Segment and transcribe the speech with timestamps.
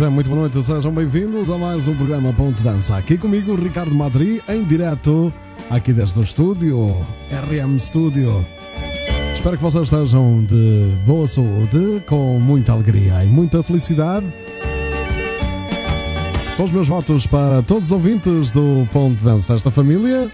[0.00, 2.96] É, muito boa noite, sejam bem-vindos a mais um programa Ponto Dança.
[2.96, 5.30] Aqui comigo, Ricardo Madri, em direto,
[5.68, 6.96] aqui desde o estúdio,
[7.30, 8.46] RM Studio.
[9.34, 14.26] Espero que vocês estejam de boa saúde, com muita alegria e muita felicidade.
[16.56, 20.30] São os meus votos para todos os ouvintes do Ponto Dança, esta família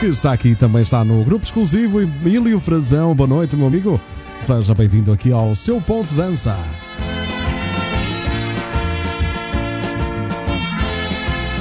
[0.00, 3.14] que está aqui também está no grupo exclusivo Emílio Frazão.
[3.14, 4.00] Boa noite, meu amigo.
[4.40, 6.56] Seja bem-vindo aqui ao seu Ponto Dança.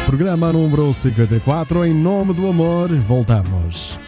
[0.07, 3.99] Programa número 54, em nome do amor, voltamos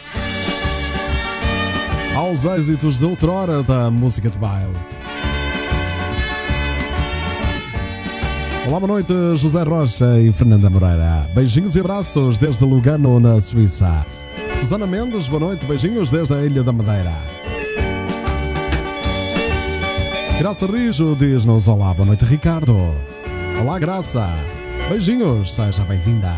[2.16, 4.78] aos êxitos de outrora da música de baile.
[8.66, 11.30] Olá, boa noite, José Rocha e Fernanda Moreira.
[11.36, 14.06] Beijinhos e abraços desde Lugano, na Suíça.
[14.58, 17.18] Susana Mendes, boa noite, beijinhos desde a Ilha da Madeira.
[20.40, 22.96] Graça Rijo diz-nos olá, boa noite, Ricardo.
[23.62, 24.59] Olá, Graça.
[24.88, 26.34] Beijinhos, seja bem-vinda.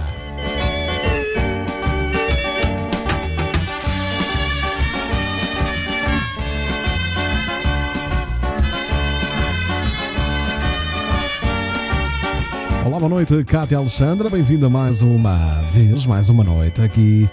[12.86, 14.30] Olá, boa noite, Cátia Alexandra.
[14.30, 17.30] Bem-vinda mais uma vez, mais uma noite aqui,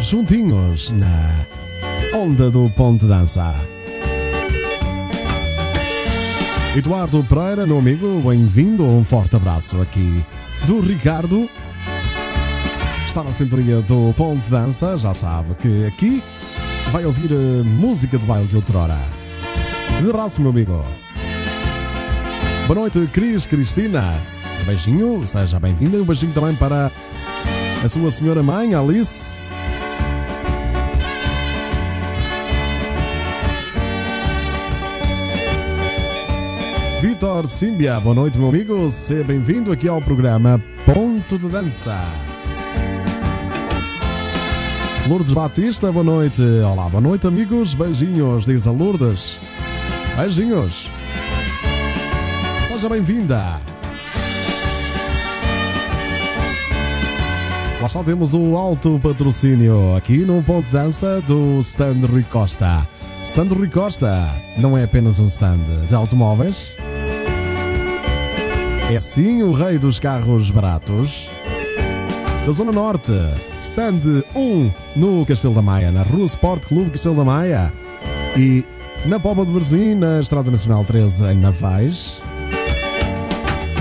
[0.00, 1.46] juntinhos na
[2.14, 3.71] Onda do Ponte Dança.
[6.74, 8.82] Eduardo Pereira, meu amigo, bem-vindo.
[8.82, 10.24] Um forte abraço aqui
[10.66, 11.46] do Ricardo.
[13.06, 16.22] Está na sintonia do Ponte Dança, já sabe que aqui
[16.90, 18.96] vai ouvir a música de baile de outrora.
[20.02, 20.82] Um abraço, meu amigo.
[22.66, 24.14] Boa noite, Cris Cristina.
[24.62, 25.98] Um beijinho, seja bem-vinda.
[25.98, 26.90] Um beijinho também para
[27.84, 29.41] a sua senhora mãe, Alice.
[37.02, 38.88] Vitor Simbia, boa noite, meu amigo.
[38.88, 41.98] Seja bem-vindo aqui ao programa Ponto de Dança.
[45.08, 46.40] Lourdes Batista, boa noite.
[46.64, 47.74] Olá, boa noite, amigos.
[47.74, 49.40] Beijinhos, diz a Lourdes.
[50.16, 50.88] Beijinhos.
[52.68, 53.60] Seja bem-vinda.
[57.80, 62.86] Lá só temos o alto patrocínio aqui no Ponto de Dança do Stand Rui Costa.
[63.24, 66.76] Stand Rui Costa não é apenas um stand de automóveis,
[68.94, 71.30] é sim o rei dos carros baratos.
[72.44, 73.12] Da Zona Norte,
[73.62, 77.72] stand 1 no Castelo da Maia, na Rua Sport Clube Castelo da Maia
[78.36, 78.64] e
[79.06, 82.20] na Póvoa de Varzim, na Estrada Nacional 13 em Navais,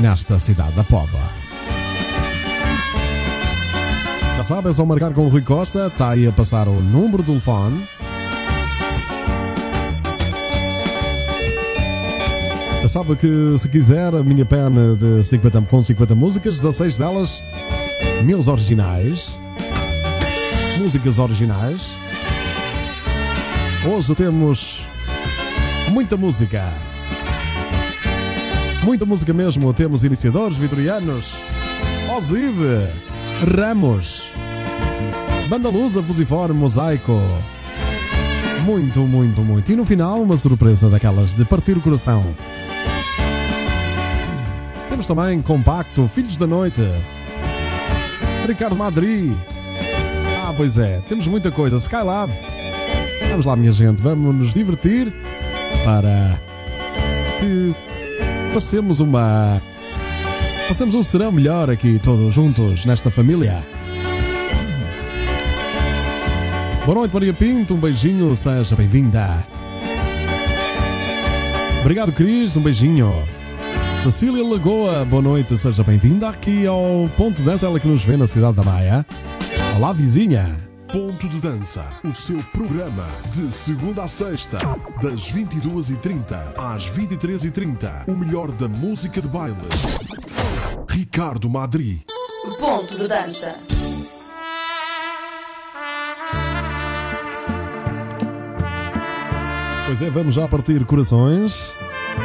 [0.02, 1.20] nesta cidade da Póvoa.
[4.38, 7.24] Já sabe, é só marcar com o Rui Costa, está aí a passar o número
[7.24, 7.84] de telefone.
[12.88, 17.44] Sabe que se quiser a minha pena de 50, com 50 músicas, 16 delas
[18.26, 19.38] meus originais,
[20.80, 21.94] músicas originais.
[23.86, 24.86] Hoje temos
[25.92, 26.64] muita música.
[28.84, 29.74] Muita música mesmo.
[29.74, 31.36] Temos iniciadores, vitorianos,
[32.16, 32.88] Osive,
[33.56, 34.32] Ramos,
[35.48, 37.20] Banda Lusa, Fusiforme, Mosaico.
[38.66, 39.72] Muito, muito, muito.
[39.72, 42.36] E no final, uma surpresa daquelas de partir o coração.
[45.14, 46.82] Também Compacto, Filhos da Noite,
[48.48, 49.36] Ricardo Madri.
[50.42, 51.76] Ah, pois é, temos muita coisa.
[51.76, 52.32] Skylab.
[53.30, 55.14] Vamos lá, minha gente, vamos nos divertir
[55.84, 56.40] para
[57.42, 57.76] que
[58.54, 59.62] passemos uma.
[60.70, 63.62] Passemos um serão melhor aqui, todos juntos, nesta família.
[66.86, 69.46] Boa noite, Maria Pinto, um beijinho, seja bem-vinda.
[71.82, 73.14] Obrigado, Cris, um beijinho.
[74.04, 78.18] Cecília Lagoa, boa noite, seja bem-vinda aqui ao Ponto de Dança, ela que nos vê
[78.18, 79.06] na cidade da Maia.
[79.76, 80.44] Olá, vizinha.
[80.92, 84.58] Ponto de Dança, o seu programa de segunda a sexta,
[85.04, 88.08] das 22h30 às 23h30.
[88.08, 89.56] O melhor da música de baile.
[90.90, 92.04] Ricardo Madri.
[92.60, 93.56] Ponto de dança.
[99.86, 101.72] Pois é, vamos já partir corações.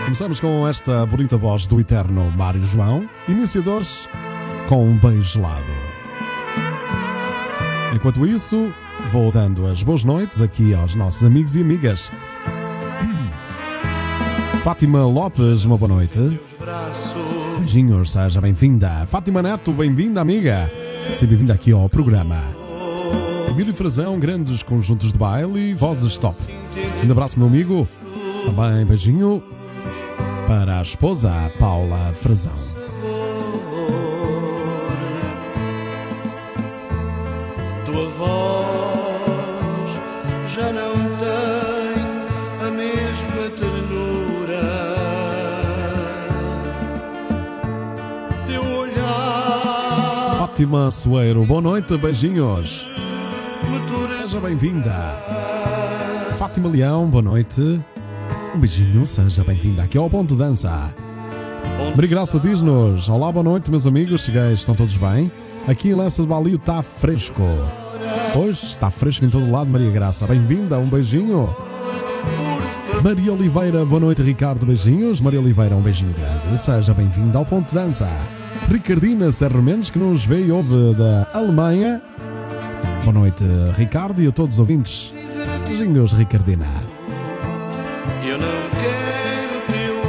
[0.05, 4.09] Começamos com esta bonita voz do eterno Mário João, iniciadores
[4.69, 5.65] com um beijo gelado.
[7.95, 8.73] Enquanto isso,
[9.11, 12.13] vou dando as boas noites aqui aos nossos amigos e amigas.
[14.63, 16.41] Fátima Lopes, uma boa noite.
[17.59, 19.07] Beijinhos, seja bem-vinda.
[19.07, 20.71] Fátima Neto, bem-vinda, amiga.
[21.13, 22.43] Seja bem-vinda aqui ao programa.
[23.49, 26.37] Emílio Frazão, grandes conjuntos de baile e vozes top.
[27.07, 27.89] Um abraço, meu amigo.
[28.45, 29.43] Também beijinho.
[30.47, 32.53] Para a esposa Paula Frazão.
[37.85, 39.91] Tua voz
[40.55, 44.62] já não tem a mesma ternura.
[48.47, 52.87] Teu olhar Fátima Soeiro, boa noite, beijinhos.
[54.27, 54.93] Seja bem-vinda.
[56.37, 57.81] Fátima Leão, boa noite.
[58.56, 60.94] Um beijinho, seja bem-vinda aqui ao Ponto Dança.
[61.94, 64.23] Maria Graça diz-nos: Olá, boa noite, meus amigos.
[64.23, 65.31] Cheguei, estão todos bem?
[65.69, 67.43] Aqui Lança de Balio está fresco.
[68.32, 70.26] Pois, está fresco em todo lado, Maria Graça.
[70.26, 71.55] Bem-vinda, um beijinho.
[73.05, 74.64] Maria Oliveira, boa noite, Ricardo.
[74.64, 75.20] Beijinhos.
[75.20, 76.59] Maria Oliveira, um beijinho grande.
[76.59, 78.09] Seja bem-vinda ao Ponto Dança.
[78.70, 82.00] Ricardina Serra Mendes, que nos vê e ouve da Alemanha.
[83.02, 83.44] Boa noite,
[83.76, 85.12] Ricardo, e a todos os ouvintes.
[85.67, 86.96] Beijinhos, Ricardina.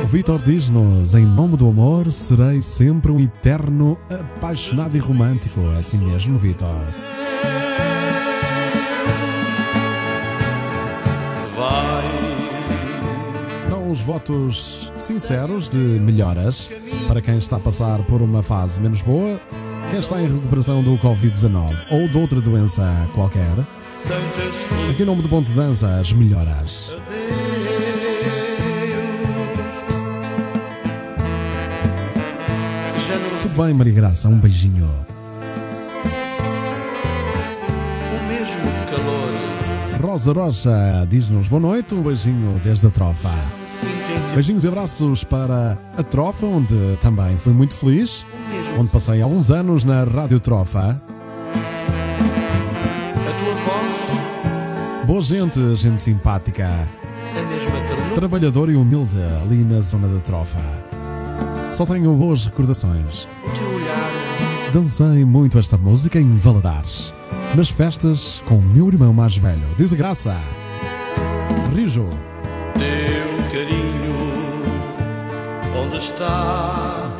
[0.08, 5.60] Vitor diz-nos: Em nome do amor, serei sempre um eterno apaixonado e romântico.
[5.76, 6.82] É assim mesmo, Vitor.
[13.70, 16.72] Dão os votos sinceros de melhoras
[17.06, 19.38] para quem está a passar por uma fase menos boa,
[19.92, 23.60] quem está em recuperação do Covid-19 ou de outra doença qualquer.
[24.90, 26.96] Aqui em nome do Ponto de Dança, as melhoras.
[33.58, 34.88] Bem, Maria Graça, um beijinho.
[38.14, 38.62] o mesmo
[38.92, 39.32] calor.
[40.12, 43.32] Rosa Rocha diz-nos boa noite, um beijinho desde a trofa.
[44.36, 48.24] Beijinhos e abraços para a Trofa, onde também fui muito feliz,
[48.78, 50.90] onde passei alguns anos na Rádio Trofa.
[50.90, 51.02] A
[53.40, 56.88] tua voz, Boa gente, gente simpática,
[58.14, 60.87] trabalhadora e humilde ali na zona da Trofa.
[61.78, 63.28] Só tenho boas recordações.
[64.74, 67.14] Dancei muito esta música em Valadares,
[67.54, 69.62] nas festas com o meu irmão mais velho.
[69.78, 70.36] Diz a graça.
[71.76, 72.10] Rijo.
[72.80, 74.18] teu carinho.
[75.80, 77.12] Onde está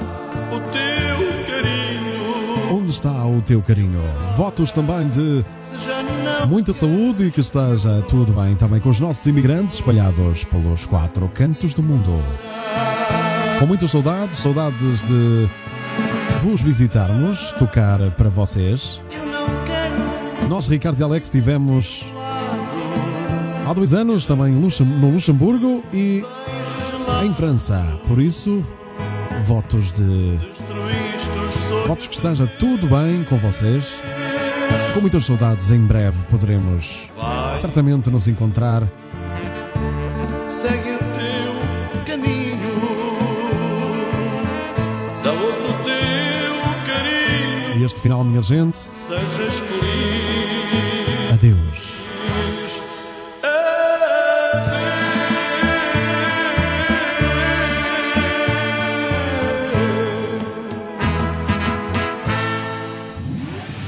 [0.52, 2.80] o teu carinho?
[2.80, 4.02] Onde está o teu carinho?
[4.36, 5.46] Votos também de
[6.48, 11.30] Muita saúde e que esteja tudo bem também com os nossos imigrantes espalhados pelos quatro
[11.30, 12.24] cantos do mundo.
[13.60, 15.50] Com muitas saudades, saudades de
[16.42, 19.02] vos visitarmos, tocar para vocês.
[20.48, 22.06] Nós, Ricardo e Alex, tivemos
[23.68, 26.24] há dois anos também no Luxemburgo e
[27.26, 28.00] em França.
[28.08, 28.64] Por isso,
[29.46, 30.38] votos de.
[31.88, 33.92] Votos que esteja tudo bem com vocês.
[34.94, 37.10] Com muitas saudades, em breve poderemos
[37.56, 38.84] certamente nos encontrar.
[47.88, 51.34] Este final, minha gente, Sejas feliz.
[51.34, 51.98] adeus.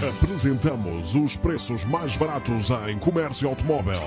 [0.02, 4.00] Apresentamos os preços mais baratos em comércio automóvel.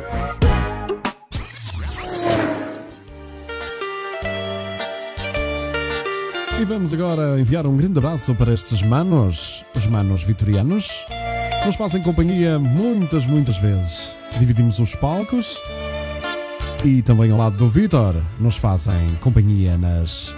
[6.60, 10.90] E vamos agora enviar um grande abraço para estes manos, os manos vitorianos.
[11.64, 14.10] Nos fazem companhia muitas, muitas vezes.
[14.40, 15.62] Dividimos os palcos
[16.86, 20.34] e também ao lado do Vitor nos fazem companhia nas,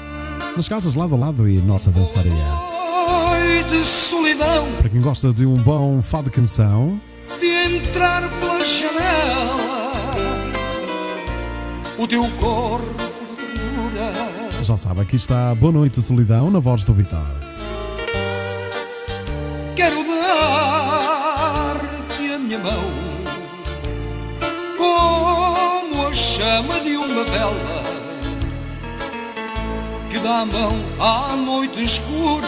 [0.57, 2.33] nas casas lado a lado e nossa dançaria.
[2.33, 6.99] Ai de solidão Para quem gosta de um bom fado canção,
[7.39, 9.93] de entrar pela janela
[11.99, 13.09] O teu corpo
[14.63, 17.27] já sabe, aqui está Boa Noite Solidão na voz do Vitor.
[19.77, 21.13] Quero dar-te
[22.33, 23.08] a minha mão
[26.39, 27.83] chama de uma vela
[30.09, 32.47] Que dá mão à noite escura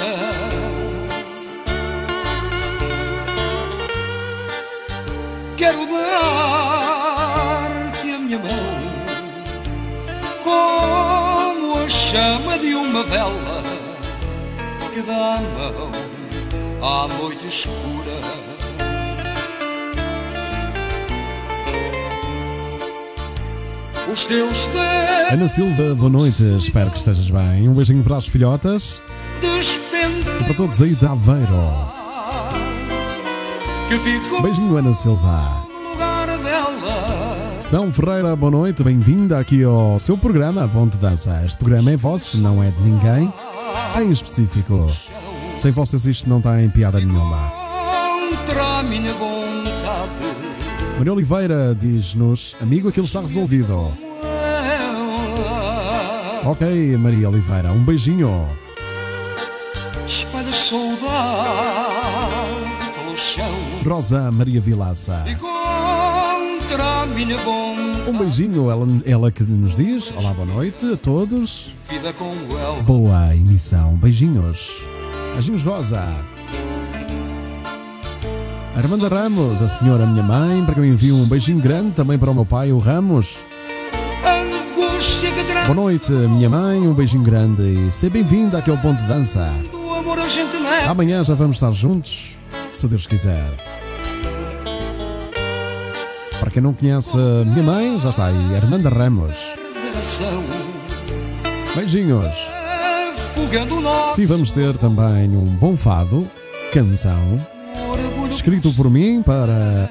[5.56, 8.80] Quero dar-te a minha mão
[10.44, 13.64] Como a chama de uma vela
[14.94, 15.90] Que dá mão
[16.80, 17.89] à noite escura.
[24.11, 27.69] Os teus dedos Ana Silva, boa noite, espero que estejas bem.
[27.69, 29.00] Um beijinho para as filhotas
[29.40, 31.71] e para todos aí de Aveiro.
[33.88, 35.67] que ficou Beijinho, Ana Silva.
[37.61, 41.43] São Ferreira, boa noite, bem-vinda aqui ao seu programa Ponte Dança.
[41.47, 43.33] Este programa é vosso, não é de ninguém,
[44.00, 44.88] em específico.
[45.57, 47.52] Sem vocês isto não tem piada nenhuma.
[48.31, 49.29] Contra a minha vontade.
[51.00, 53.90] Maria Oliveira diz-nos, amigo, aquilo está resolvido.
[56.45, 58.47] Ok, Maria Oliveira, um beijinho.
[60.07, 61.00] espalha saudade
[62.95, 63.50] pelo chão.
[63.83, 65.25] Rosa Maria Vilaça.
[68.07, 71.75] Um beijinho, ela, ela que nos diz, olá, boa noite a todos.
[71.88, 72.83] Vida com ela.
[72.83, 74.85] Boa emissão, beijinhos.
[75.33, 76.04] Beijinhos, Rosa.
[78.75, 82.31] Armanda Ramos, a senhora minha mãe, para que eu envie um beijinho grande também para
[82.31, 83.39] o meu pai, o Ramos.
[85.67, 89.53] Boa noite, minha mãe, um beijinho grande e seja bem-vinda aqui ao Ponto de Dança.
[90.89, 92.37] Amanhã já vamos estar juntos,
[92.73, 93.50] se Deus quiser.
[96.39, 99.37] Para quem não conhece minha mãe, já está aí, Armanda Ramos.
[101.75, 102.35] Beijinhos.
[104.15, 106.29] Sim, vamos ter também um bom fado,
[106.73, 107.39] canção.
[108.30, 109.90] Escrito por mim para,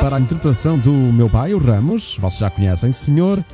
[0.00, 2.16] para a interpretação do meu pai, o Ramos.
[2.20, 3.44] Vocês já conhecem, Senhor,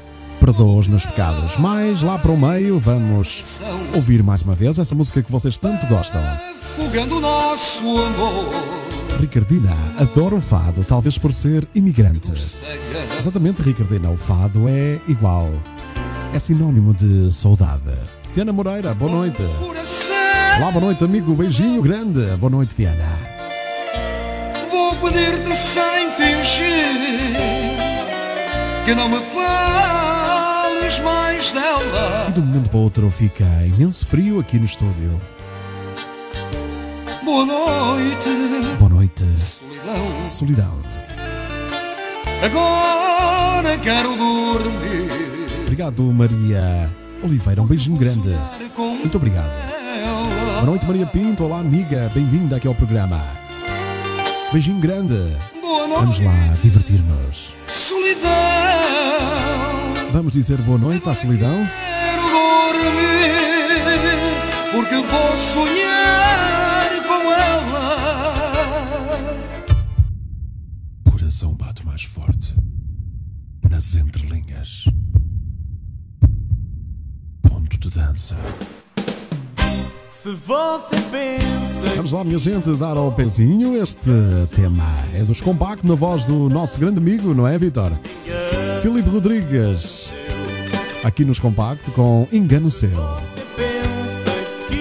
[0.41, 1.57] perdoa os meus pecados.
[1.57, 3.61] Mas lá para o meio vamos
[3.95, 6.23] ouvir mais uma vez essa música que vocês tanto gostam.
[6.23, 8.53] Afogando o nosso amor.
[9.21, 12.33] Ricardina adora o fado, talvez por ser imigrante.
[13.19, 15.51] Exatamente, Ricardina, o fado é igual.
[16.35, 17.95] É sinónimo de saudade.
[18.35, 19.43] Diana Moreira, boa noite.
[20.59, 21.35] Olá, boa noite, amigo.
[21.35, 22.21] Beijinho grande.
[22.37, 23.36] Boa noite, Diana.
[25.01, 27.77] Pedir-te sem fingir
[28.85, 32.27] que não me fales mais dela.
[32.29, 35.21] E de um momento para o outro fica imenso frio aqui no estúdio.
[37.25, 38.29] Boa noite,
[38.79, 40.27] Boa noite, solidão.
[40.27, 40.79] solidão.
[42.43, 45.11] Agora quero dormir.
[45.63, 46.89] Obrigado, Maria
[47.23, 47.63] Oliveira.
[47.63, 48.37] Um beijinho grande.
[48.79, 49.51] Muito obrigado.
[50.55, 51.45] Boa noite, Maria Pinto.
[51.45, 52.11] Olá, amiga.
[52.15, 53.21] Bem-vinda aqui ao programa.
[54.53, 55.15] Beijinho grande.
[55.61, 57.53] Boa noite, Vamos lá divertir-nos.
[57.69, 58.31] solidão.
[60.13, 61.67] Vamos dizer boa noite à solidão?
[61.67, 62.23] Quero
[62.73, 63.35] dormir
[64.73, 67.97] porque vou sonhar com ela.
[71.11, 72.55] Coração bate mais forte.
[73.69, 74.85] Nas entrelinhas.
[77.43, 78.37] Ponto de dança.
[80.27, 83.81] Se você pensa Vamos lá, minha gente, dar ao pezinho.
[83.81, 84.11] Este
[84.57, 84.83] tema
[85.15, 87.93] é dos compactos na voz do nosso grande amigo, não é, Vitor?
[88.83, 90.11] Filipe Rodrigues.
[91.05, 92.91] Aqui nos compacto com Engano Seu.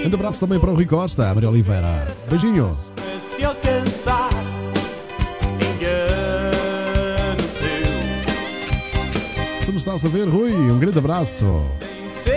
[0.04, 2.08] Um abraço também para o Rui Costa, Maria Oliveira.
[2.28, 2.75] Beijinho.
[9.64, 11.46] Se nos estás a ver, Rui, um grande abraço.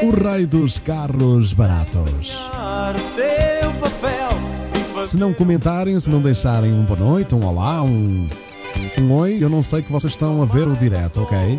[0.02, 2.38] O rei dos carros baratos.
[5.02, 8.28] Se não comentarem, se não deixarem um boa noite, um olá, um,
[8.99, 11.59] um oi, eu não sei que vocês estão a ver o direto, ok?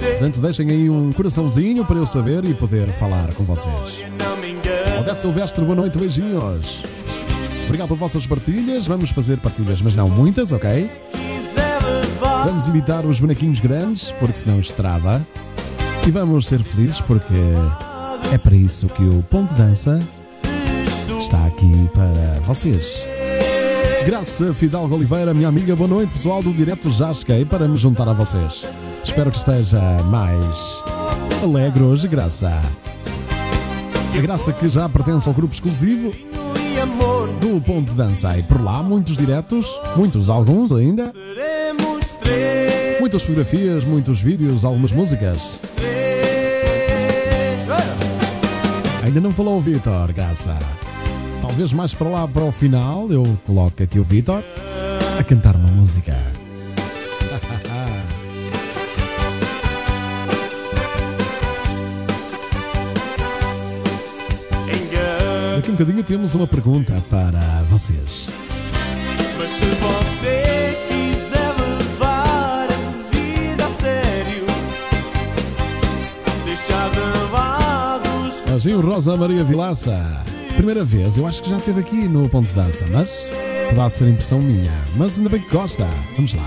[0.00, 4.02] Portanto, deixem aí um coraçãozinho para eu saber e poder falar com vocês.
[4.98, 6.82] Odete Silvestre, boa noite, beijinhos.
[7.66, 8.86] Obrigado por vossas partilhas.
[8.86, 10.90] Vamos fazer partilhas, mas não muitas, ok?
[12.44, 15.26] Vamos evitar os bonequinhos grandes, porque senão estrada.
[16.06, 17.34] E vamos ser felizes, porque
[18.32, 20.00] é para isso que o Ponto de Dança
[21.18, 23.02] está aqui para vocês.
[24.06, 28.08] Graça Fidalgo Oliveira, minha amiga, boa noite, pessoal do Direto Já cheguei para me juntar
[28.08, 28.64] a vocês.
[29.02, 30.80] Espero que esteja mais
[31.42, 32.52] alegre hoje, Graça.
[34.16, 36.12] A Graça que já pertence ao grupo exclusivo
[37.40, 38.38] do Ponto de Dança.
[38.38, 41.12] E por lá, muitos diretos, muitos, alguns ainda,
[43.00, 45.58] muitas fotografias, muitos vídeos, algumas músicas.
[49.06, 50.58] Ainda não falou o Vitor, Graça.
[51.40, 54.42] Talvez mais para lá, para o final, eu coloco aqui o Vitor
[55.16, 56.12] a cantar uma música.
[65.54, 68.28] Daqui a um bocadinho temos uma pergunta para vocês.
[69.38, 70.05] Mas se
[78.56, 80.24] Agil Rosa Maria Vilaça.
[80.56, 83.26] Primeira vez, eu acho que já esteve aqui no Ponto de Dança, mas
[83.68, 84.72] poderá ser impressão minha.
[84.96, 85.86] Mas ainda bem que gosta.
[86.14, 86.42] Vamos lá.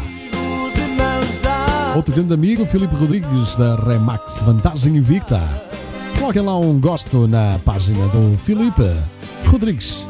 [1.96, 5.40] Outro grande amigo, Filipe Rodrigues, da Remax Vantagem Invicta.
[6.18, 8.92] Coloquem lá um gosto na página do Filipe
[9.46, 10.04] Rodrigues.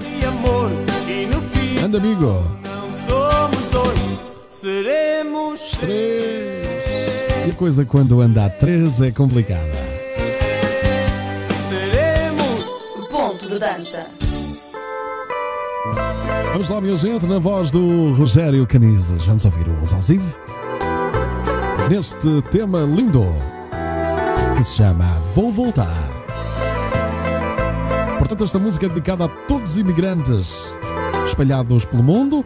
[1.76, 2.46] Grande amigo.
[2.64, 4.00] não somos dois,
[4.50, 5.78] seremos
[7.46, 9.89] E a coisa quando anda a três é complicada.
[13.58, 14.06] Dança.
[16.52, 19.26] Vamos lá, minha gente, na voz do Rogério Canizes.
[19.26, 20.36] Vamos ouvir o Zanzive
[21.90, 23.26] neste tema lindo
[24.56, 26.08] que se chama Vou Voltar.
[28.20, 30.72] Portanto, esta música é dedicada a todos os imigrantes
[31.26, 32.46] espalhados pelo mundo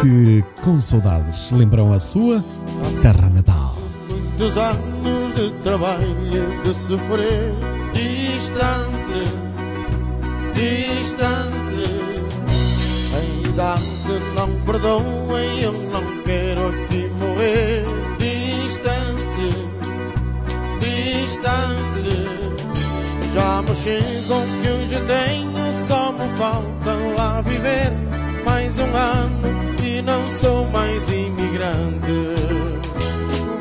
[0.00, 2.44] que, com saudades, lembram a sua
[3.02, 3.76] terra natal.
[4.08, 6.16] Muitos anos de trabalho,
[6.62, 7.54] de sofrer,
[7.92, 9.49] distante,
[10.60, 11.84] distante.
[13.14, 17.84] A idade não perdoa e eu não quero aqui morrer.
[18.18, 19.48] Distante,
[20.80, 22.18] distante.
[23.32, 27.92] Já me chegam que hoje tenho, só me falta lá viver
[28.44, 32.34] mais um ano e não sou mais imigrante.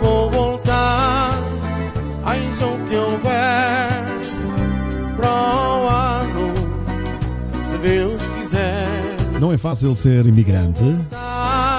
[0.01, 1.37] Vou voltar,
[2.61, 3.88] o que houver,
[7.81, 8.85] Deus quiser.
[9.39, 10.83] Não é fácil ser imigrante.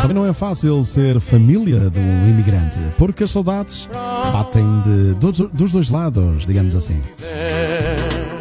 [0.00, 3.88] Também não é fácil ser família um imigrante, porque as saudades
[4.32, 7.02] batem de, dos, dos dois lados, digamos assim.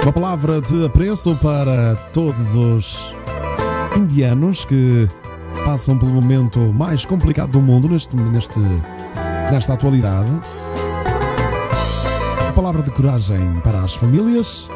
[0.01, 3.13] Uma palavra de apreço para todos os
[3.97, 5.09] indianos que
[5.65, 8.59] passam pelo momento mais complicado do mundo neste, neste,
[9.51, 10.31] nesta atualidade.
[12.41, 14.69] Uma palavra de coragem para as famílias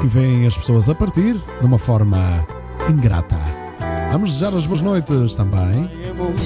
[0.00, 2.46] que veem as pessoas a partir de uma forma
[2.88, 3.38] ingrata.
[4.12, 6.40] Vamos desejar as boas noites também É muito,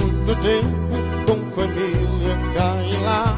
[0.00, 3.36] muito tempo com família cá e lá,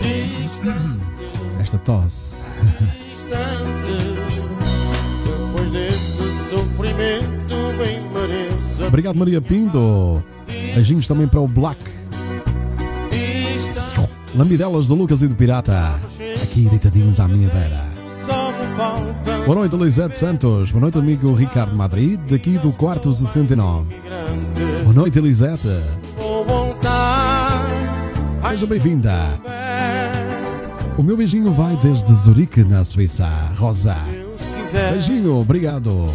[0.00, 2.42] distante, esta tosse.
[2.98, 4.14] distante.
[5.24, 8.84] Depois desse sofrimento, bem mereço.
[8.86, 10.22] Obrigado, Maria Pinto.
[10.74, 11.82] Beijinhos também para o Black.
[14.34, 15.94] Lambidelas do Lucas e do Pirata.
[16.42, 17.93] Aqui deitadinhos à minha beira.
[18.74, 20.72] Boa noite, Elisete Santos.
[20.72, 23.94] Boa noite, amigo Ricardo Madrid, daqui do quarto 69.
[24.04, 24.82] grande.
[24.82, 25.68] Boa noite, Elisete.
[28.50, 29.40] Seja bem-vinda.
[30.98, 33.28] O meu beijinho vai desde Zurique, na Suíça.
[33.56, 33.96] Rosa.
[34.90, 36.06] Beijinho, obrigado.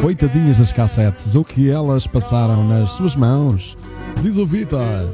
[0.00, 3.76] Coitadinhas das cassetes, o que elas passaram nas suas mãos.
[4.22, 5.10] Diz o Vitor.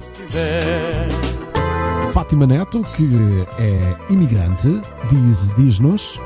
[2.12, 4.68] Fátima Neto, que é imigrante,
[5.08, 6.20] diz, diz-nos: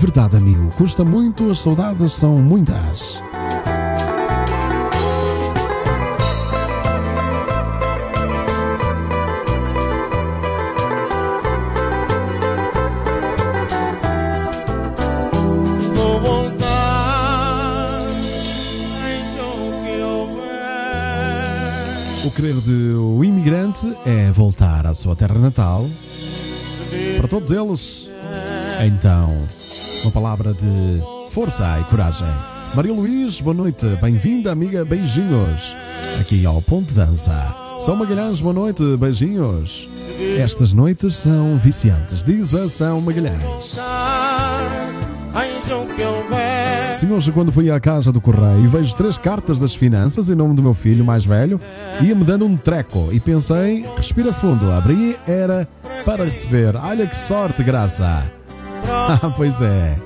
[0.00, 3.22] Verdade, amigo, custa muito, as saudades são muitas.
[22.26, 25.88] O querer do imigrante é voltar à sua terra natal.
[27.16, 28.08] Para todos eles,
[28.86, 29.36] então,
[30.02, 32.26] uma palavra de força e coragem.
[32.74, 35.74] Maria Luís, boa noite, bem-vinda, amiga, beijinhos.
[36.20, 37.54] Aqui ao Ponto de Dança.
[37.80, 39.88] São Magalhães, boa noite, beijinhos.
[40.38, 43.76] Estas noites são viciantes, diz a São Magalhães.
[46.96, 50.54] Sim, hoje quando fui à casa do correio vejo três cartas das finanças em nome
[50.54, 51.60] do meu filho mais velho,
[52.00, 55.68] ia-me dando um treco e pensei, respira fundo, abri, era
[56.06, 56.74] para receber.
[56.74, 58.32] Olha que sorte, graça!
[58.88, 59.96] Ah, pois é.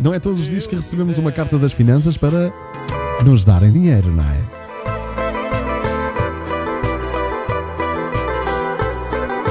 [0.00, 2.52] Não é todos os dias que recebemos uma carta das finanças para
[3.24, 4.62] nos darem dinheiro, não é?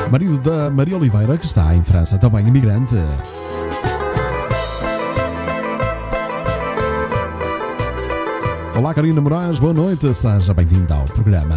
[0.09, 2.95] Marido da Maria Oliveira, que está em França, também imigrante.
[8.81, 11.55] Olá, Karina Moraes, boa noite, seja bem-vinda ao programa.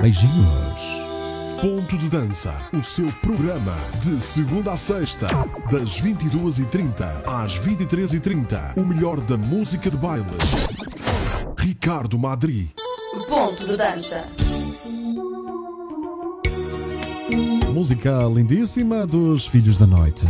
[0.00, 1.04] Beijinhos.
[1.60, 5.26] Ponto de Dança, o seu programa de segunda a sexta,
[5.70, 8.78] das 22h30 às 23h30.
[8.78, 10.24] O melhor da música de baile.
[11.58, 12.70] Ricardo Madri.
[13.28, 14.24] Ponto de dança.
[17.70, 20.26] Música lindíssima dos Filhos da Noite.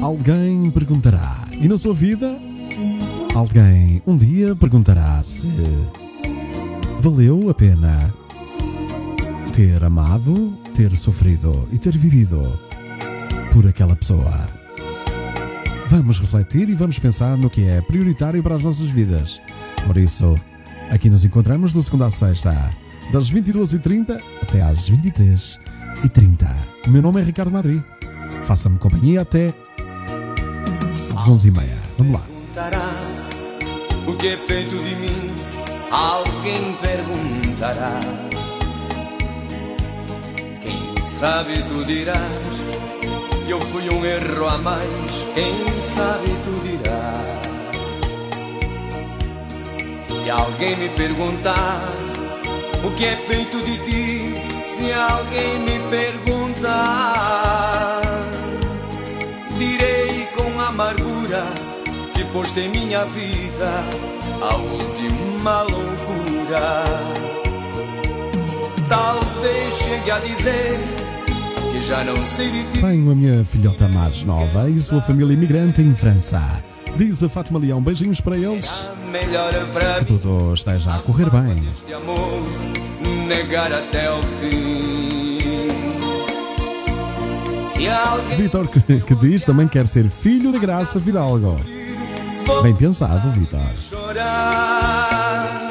[0.00, 2.51] Alguém perguntará, e na sua vida?
[3.34, 5.48] Alguém um dia perguntará se
[7.00, 8.12] valeu a pena
[9.52, 12.58] ter amado, ter sofrido e ter vivido
[13.52, 14.46] por aquela pessoa.
[15.88, 19.40] Vamos refletir e vamos pensar no que é prioritário para as nossas vidas.
[19.86, 20.34] Por isso,
[20.92, 22.68] Aqui nos encontramos de segunda a sexta,
[23.10, 25.58] das 22h30 até às 23h30.
[26.86, 27.82] O meu nome é Ricardo Madri.
[28.44, 29.54] Faça-me companhia até
[31.16, 31.66] às 11h30.
[31.96, 32.91] Vamos lá.
[34.06, 35.34] O que é feito de mim.
[35.90, 38.00] Alguém perguntará.
[40.60, 42.18] Quem sabe tu dirás
[43.44, 45.26] que eu fui um erro a mais.
[45.34, 47.42] Quem sabe tu dirás.
[50.20, 51.80] Se alguém me perguntar
[52.84, 54.34] o que é feito de ti,
[54.66, 57.41] se alguém me perguntar
[62.32, 63.84] foste em minha vida
[64.40, 66.84] a última loucura.
[68.88, 70.80] Talvez chegue a dizer
[71.70, 72.80] que já não sei de ti.
[72.80, 76.64] Tenho a minha filhota mais nova e sua família imigrante em França.
[76.96, 78.88] Diz a Fátima Leão, beijinhos para eles.
[79.98, 81.62] Que tudo esteja a correr bem.
[81.94, 82.42] amor
[83.28, 85.02] negar até o fim.
[87.88, 91.56] Alguém Vitor, que, que diz, também quer ser filho de Graça Fidalgo.
[92.62, 93.60] Bem pensado, Vitor.
[94.20, 95.68] A.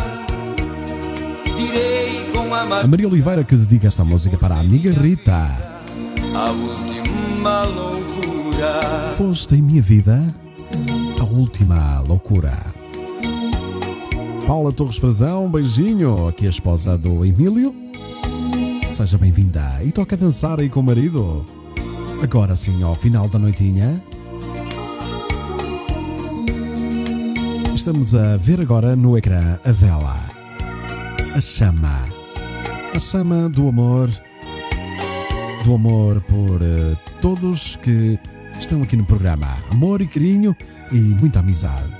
[2.87, 5.47] Maria Oliveira que dedica esta música para a amiga Rita.
[6.33, 10.23] A última loucura Foste em minha vida
[11.19, 12.57] a última loucura.
[14.47, 16.27] Paula Torres Frazão, beijinho.
[16.27, 17.75] Aqui a esposa do Emílio.
[18.91, 21.45] Seja bem-vinda e toca dançar aí com o marido.
[22.21, 24.01] Agora sim, ao final da noitinha.
[27.81, 30.29] Estamos a ver agora no ecrã a vela.
[31.35, 32.07] A chama.
[32.95, 34.07] A chama do amor.
[35.65, 38.19] Do amor por eh, todos que
[38.59, 39.57] estão aqui no programa.
[39.71, 40.55] Amor e carinho
[40.91, 41.91] e muita amizade.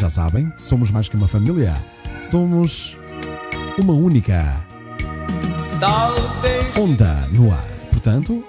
[0.00, 1.76] Já sabem, somos mais que uma família.
[2.20, 2.96] Somos
[3.78, 4.66] uma única
[5.78, 7.68] Talvez onda no ar.
[7.92, 8.44] Portanto,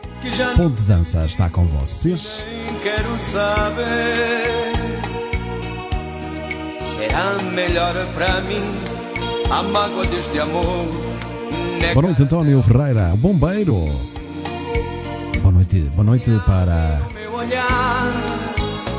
[0.58, 2.44] Ponte de Dança está com vocês.
[2.82, 4.65] quero saber.
[7.16, 8.62] Será melhor para mim
[9.50, 10.86] a mágoa deste amor.
[11.94, 13.90] Boa noite, António Ferreira, bombeiro.
[15.42, 18.12] Boa noite, boa noite para Meu olhar,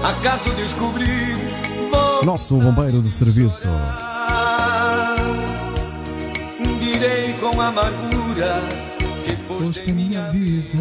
[0.02, 1.36] acaso descobrir,
[1.90, 3.68] vou nosso bombeiro de serviço.
[6.80, 8.62] Direi com amargura
[9.26, 10.78] que foste minha vida.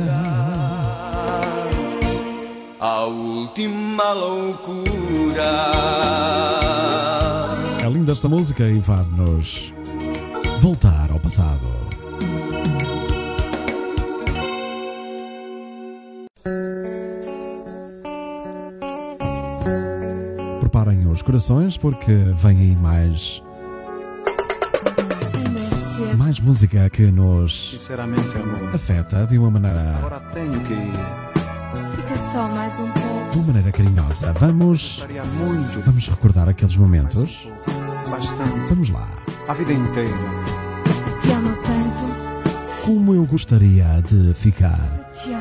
[2.80, 5.46] a última loucura.
[8.16, 9.74] Esta música e vai-nos
[10.62, 11.68] voltar ao passado.
[20.62, 23.44] Preparem os corações porque vem aí mais,
[26.18, 31.26] mais música que nos Sinceramente, amor, afeta de uma maneira, agora tenho que ir.
[32.32, 33.32] Só mais um pouco.
[33.32, 34.32] de uma maneira carinhosa.
[34.40, 35.06] Vamos,
[35.86, 37.50] vamos recordar aqueles momentos.
[38.10, 39.08] Bastante, Vamos lá.
[39.48, 40.18] a vida inteira.
[41.22, 42.86] Te amo tanto.
[42.86, 44.80] Como eu gostaria de ficar.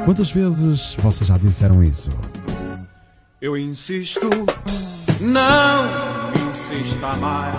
[0.05, 2.11] Quantas vezes vocês já disseram isso?
[3.41, 4.29] Eu insisto,
[5.21, 7.57] não insista mais.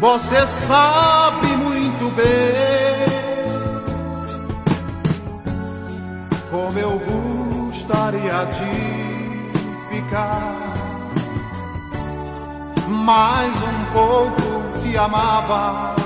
[0.00, 3.10] Você sabe muito bem
[6.50, 10.69] como eu gostaria de ficar.
[13.10, 15.96] Mais um pouco te amava.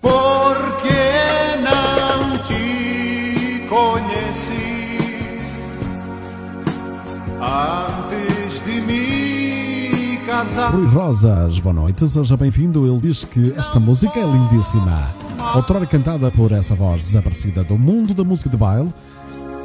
[0.00, 0.88] Porque
[1.60, 4.98] não te conheci
[7.42, 10.70] antes de me casar.
[10.70, 12.86] Rui Rosas, boa noite, seja bem-vindo.
[12.86, 15.14] Ele diz que esta música é lindíssima.
[15.54, 18.94] Outrora cantada por essa voz desaparecida do mundo da música de baile.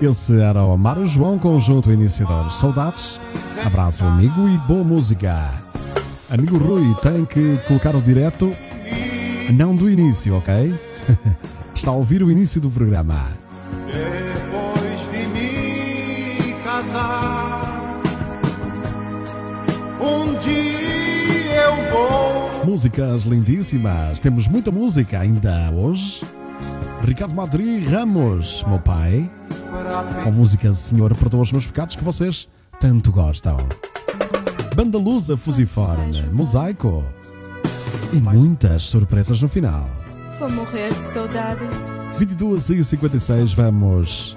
[0.01, 2.55] Esse era o Mário João Conjunto Iniciadores.
[2.55, 3.19] Saudades,
[3.63, 5.33] abraço amigo e boa música.
[6.29, 8.53] Amigo Rui, tem que colocar o direto,
[9.53, 10.75] não do início, ok?
[11.73, 13.25] Está a ouvir o início do programa.
[13.85, 18.01] Depois de me casar,
[20.01, 22.65] um dia eu vou.
[22.65, 26.21] Músicas lindíssimas, temos muita música ainda hoje.
[27.01, 29.29] Ricardo Madri Ramos, meu pai,
[30.23, 32.47] com música Senhor perdoa os meus pecados que vocês
[32.79, 33.57] tanto gostam.
[34.75, 37.03] Banda Lusa Fusiforme, Mosaico
[38.11, 39.89] e muitas surpresas no final.
[40.39, 41.61] Vou morrer de saudade.
[42.17, 44.35] 22 e 56 vamos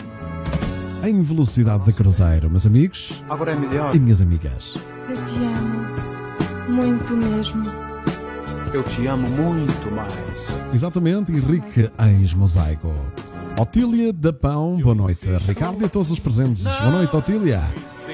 [1.04, 3.94] em velocidade de cruzeiro, meus amigos Agora é melhor.
[3.94, 4.74] e minhas amigas.
[5.08, 6.72] Eu te amo.
[6.72, 7.62] muito mesmo.
[8.72, 10.12] Eu te amo muito mais.
[10.74, 12.92] Exatamente, Henrique ex-mosaico.
[13.60, 15.28] Otília da Pão, boa noite.
[15.46, 17.60] Ricardo e a todos os presentes, boa noite, Otília.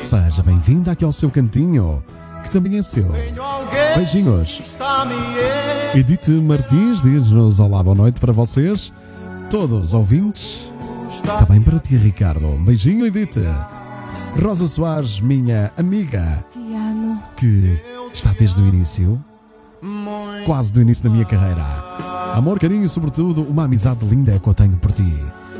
[0.02, 2.02] Seja bem-vinda aqui ao seu cantinho,
[2.42, 3.12] que também é seu.
[3.94, 4.74] Beijinhos.
[5.94, 8.90] Edith Martins diz-nos olá, boa noite para vocês,
[9.50, 10.70] todos os ouvintes.
[11.38, 12.46] Também para ti, Ricardo.
[12.46, 13.38] Um beijinho, Edith.
[14.42, 16.42] Rosa Soares, minha amiga,
[17.36, 17.78] que
[18.14, 19.22] está desde o início,
[20.46, 21.83] quase do início da minha carreira.
[22.34, 25.04] Amor, carinho e, sobretudo, uma amizade linda é que eu tenho por ti.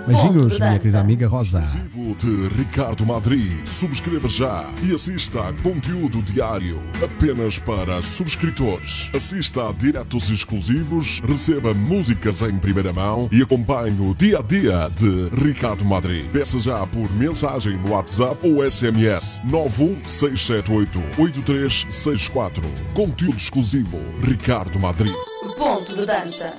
[0.08, 1.60] Beijinhos, minha querida amiga Rosa.
[1.60, 3.62] Exclusivo de Ricardo Madri.
[3.64, 9.08] Subscreva já e assista a conteúdo diário apenas para subscritores.
[9.14, 14.90] Assista a diretos exclusivos, receba músicas em primeira mão e acompanhe o dia a dia
[14.96, 16.28] de Ricardo Madri.
[16.32, 22.64] Peça já por mensagem no WhatsApp ou SMS 91678 8364.
[22.92, 25.33] Conteúdo exclusivo Ricardo Madri.
[25.52, 26.54] Ponto de dança.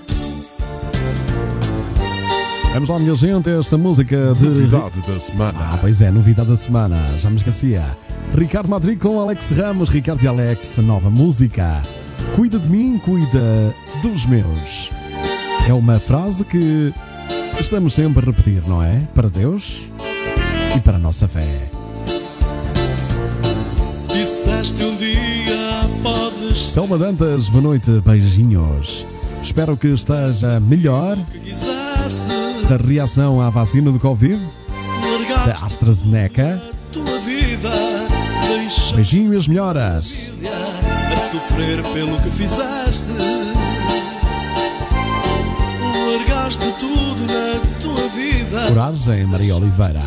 [2.73, 4.45] Vamos lá, minha gente, esta música de.
[4.45, 5.59] Novidade da semana.
[5.59, 7.97] Ah, pois é, novidade da semana, já me esquecia.
[8.35, 11.81] Ricardo Madrid com Alex Ramos, Ricardo e Alex, nova música.
[12.35, 14.91] Cuida de mim, cuida dos meus.
[15.67, 16.93] É uma frase que
[17.59, 19.01] estamos sempre a repetir, não é?
[19.15, 19.89] Para Deus
[20.75, 21.71] e para a nossa fé.
[24.13, 25.44] Disseste um dia
[26.65, 29.05] Selma Dantas, boa noite, beijinhos.
[29.41, 31.17] Espero que esteja melhor
[32.67, 34.39] da reação à vacina do Covid,
[35.45, 36.61] da AstraZeneca.
[38.91, 40.31] a Beijinho e as melhoras.
[41.13, 43.11] a sofrer pelo que fizeste.
[46.11, 50.01] Largaste tudo na tua vida, Coragem, Maria Oliveira.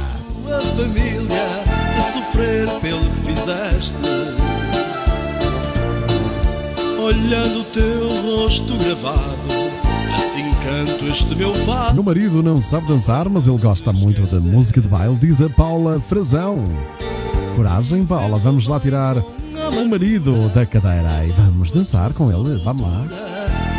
[0.45, 1.65] tua família,
[1.97, 4.48] a sofrer pelo que fizeste.
[7.09, 9.49] Olhando o teu rosto gravado,
[10.15, 11.95] assim canto este meu fado.
[11.95, 15.49] Meu marido não sabe dançar, mas ele gosta muito de música de baile, diz a
[15.49, 16.69] Paula Frazão.
[17.57, 22.63] Coragem, Paula, vamos lá tirar o marido da cadeira e vamos dançar com ele.
[22.63, 23.07] Vamos lá.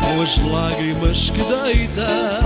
[0.01, 2.39] Com as lágrimas que deita.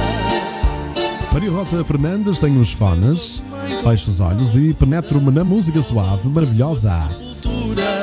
[1.31, 3.41] Maria Rosa Fernandes tem uns fones,
[3.81, 7.09] fecho os olhos e penetro-me na música suave, maravilhosa.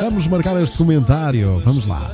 [0.00, 1.60] Vamos marcar este comentário.
[1.62, 2.10] Vamos lá.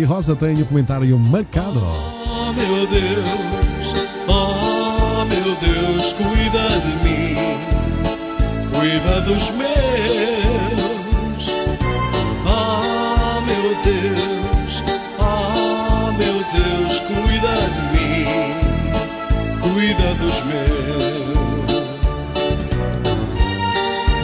[0.00, 1.78] Maria Rosa tem o comentário marcado.
[1.78, 3.94] Oh meu Deus,
[4.28, 7.36] oh meu Deus, cuida de mim,
[8.72, 9.68] cuida dos meus.
[12.46, 14.82] Oh meu Deus,
[15.18, 18.24] oh meu Deus, cuida de mim,
[19.60, 20.80] cuida dos meus.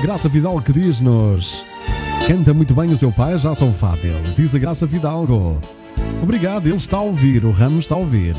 [0.01, 1.67] Graça Fidalgo que diz-nos:
[2.27, 4.35] Canta muito bem o seu pai, já fã dele.
[4.37, 5.61] Diz a Graça Fidalgo.
[6.21, 8.35] Obrigado, ele está a ouvir, o Ramos está a ouvir.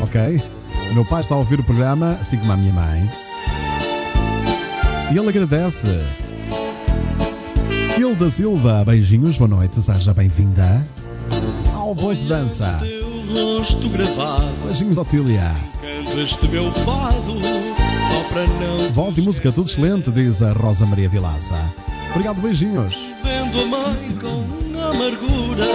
[0.00, 0.40] Ok?
[0.90, 3.10] O meu pai está a ouvir o programa, assim como a minha mãe.
[5.12, 5.88] E ele agradece.
[7.98, 10.86] Hilda Silva, beijinhos, boa noite, seja bem-vinda
[11.74, 12.80] ao Boi de Dança.
[13.58, 15.50] Rosto gravado, Beijinhos, Otília.
[16.16, 17.32] este meu fado,
[18.06, 21.74] só para não Voz e música tudo excelente, diz a Rosa Maria Vilaça.
[22.14, 22.94] Obrigado, beijinhos.
[23.24, 24.44] Vendo a mãe com
[24.78, 25.66] amargura,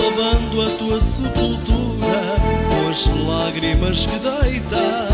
[0.00, 2.22] lavando a tua sepultura
[2.70, 5.08] com as lágrimas que deita.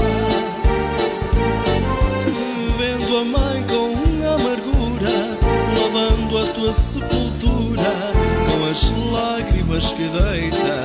[2.77, 3.95] Vendo a mãe com
[4.27, 5.39] amargura,
[5.81, 8.13] lavando a tua sepultura
[8.47, 10.85] com as lágrimas que deita.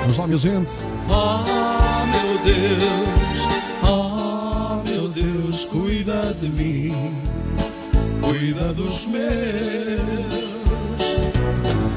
[0.00, 0.72] Vamos lá, minha gente.
[1.10, 3.48] Oh meu Deus,
[3.82, 7.14] oh meu Deus, cuida de mim,
[8.28, 9.22] cuida dos meus.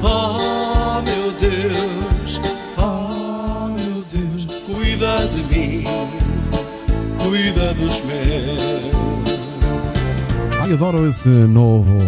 [0.02, 2.40] Oh meu Deus,
[2.78, 5.84] oh meu Deus, cuida de mim,
[7.22, 8.92] cuida dos meus.
[10.60, 11.98] Ai, adoro esse novo,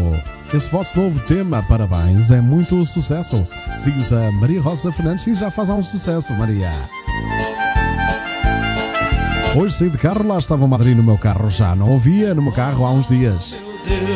[0.53, 3.47] esse vosso novo tema, parabéns, é muito sucesso.
[3.85, 6.73] Diz a Maria Rosa Fernandes e já faz um sucesso, Maria.
[9.57, 12.43] Hoje saí de carro, lá estava o Madrid no meu carro, já não ouvia no
[12.43, 13.57] meu carro há uns dias.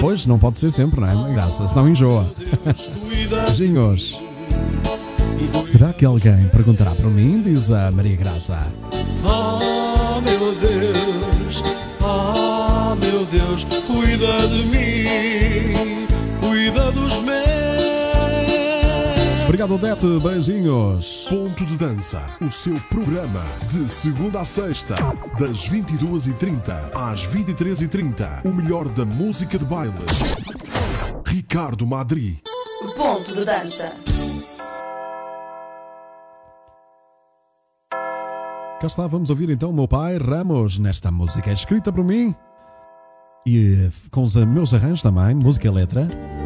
[0.01, 1.33] Pois, não pode ser sempre, não é?
[1.33, 2.31] Graça, senão enjoa.
[3.47, 4.19] Beijinhos.
[5.63, 7.43] Será que alguém perguntará para mim?
[7.43, 8.67] Diz a Maria Graça.
[9.25, 11.63] Oh meu Deus,
[12.01, 16.07] oh meu Deus, cuida de mim,
[16.41, 17.38] cuida dos meus.
[19.59, 21.27] Obrigado, Odete, beijinhos.
[21.29, 24.95] Ponto de Dança, o seu programa de segunda a sexta,
[25.37, 28.45] das 22h30 às 23h30.
[28.45, 29.93] O melhor da música de baile.
[31.27, 32.41] Ricardo Madri.
[32.97, 33.93] Ponto de Dança.
[38.81, 42.33] Cá está, vamos ouvir então o meu pai Ramos nesta música escrita por mim
[43.45, 46.38] e eh, com os meus arranjos também, música e letra.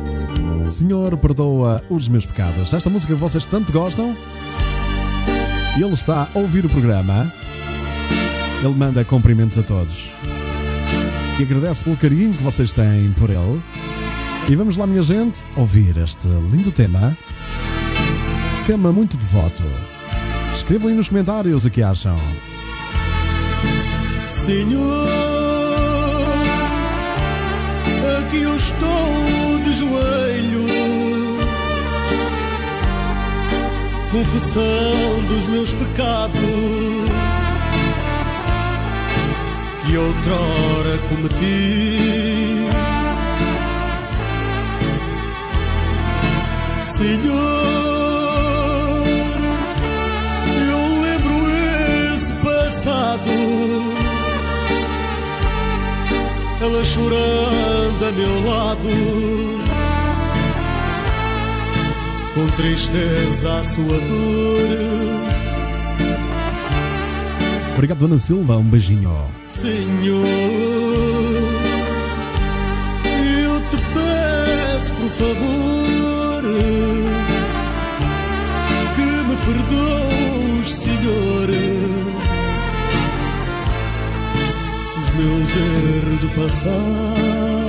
[0.67, 2.73] Senhor, perdoa os meus pecados.
[2.73, 4.17] Esta música vocês tanto gostam.
[5.77, 7.33] Ele está a ouvir o programa.
[8.63, 10.11] Ele manda cumprimentos a todos.
[11.39, 13.61] E agradece pelo carinho que vocês têm por ele.
[14.49, 17.17] E vamos lá, minha gente, ouvir este lindo tema.
[18.67, 19.63] Tema muito devoto.
[20.55, 22.17] Escrevam aí nos comentários o que acham.
[24.29, 25.09] Senhor,
[28.21, 30.67] aqui eu estou de joelho,
[34.11, 36.41] confessando os meus pecados
[39.87, 42.69] que outrora cometi.
[46.85, 47.33] Senhor,
[50.71, 51.35] eu lembro
[52.15, 53.33] esse passado.
[56.61, 59.52] Ela chorando a meu lado,
[62.35, 64.69] com tristeza a sua dor.
[67.75, 68.57] Obrigado, Dona Silva.
[68.57, 69.11] Um beijinho.
[69.47, 70.27] Senhor,
[73.45, 76.43] eu te peço por favor
[78.95, 81.49] que me perdoes, Senhor,
[85.03, 87.62] os meus erros do passado.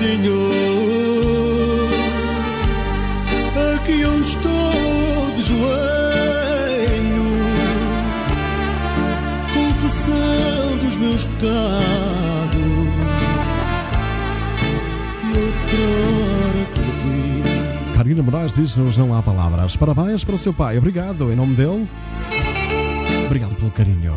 [0.00, 1.90] Senhor,
[3.74, 7.22] aqui eu estou de joelho,
[9.52, 11.50] confessando os meus pecados
[15.20, 17.94] que outrora cometi.
[17.94, 19.76] Karina Moraes diz-nos não há palavras.
[19.76, 20.78] Parabéns para o seu pai.
[20.78, 21.86] Obrigado em nome dele.
[23.26, 24.14] Obrigado pelo carinho.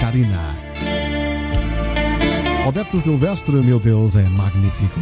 [0.00, 0.69] Karina.
[2.66, 5.00] Odete Silvestre, meu Deus, é magnífico.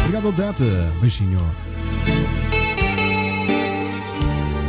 [0.00, 0.64] Obrigado, Odete.
[1.00, 1.40] Beijinho.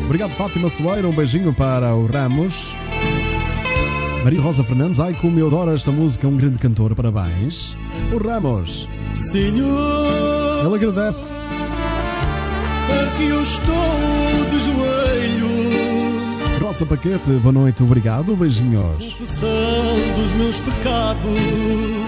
[0.06, 1.08] Obrigado, Fátima Soeira.
[1.08, 2.76] Um beijinho para o Ramos.
[4.24, 5.00] Maria Rosa Fernandes.
[5.00, 6.28] Ai, como eu adoro esta música.
[6.28, 6.93] Um grande cantor.
[6.93, 7.76] Parabéns.
[8.12, 8.88] O Ramos.
[9.15, 11.34] Senhor, Ele agradece.
[13.08, 17.84] aqui eu estou de joelho, Rosa Paquete, boa noite.
[17.84, 18.36] Obrigado.
[18.36, 19.04] Beijinhos.
[19.04, 22.01] confessando os meus pecados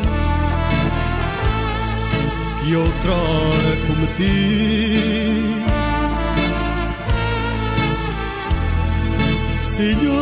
[2.63, 5.53] que outrora cometi.
[9.61, 10.13] Senhor,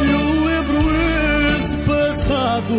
[0.00, 0.78] eu lembro
[1.56, 2.76] esse passado,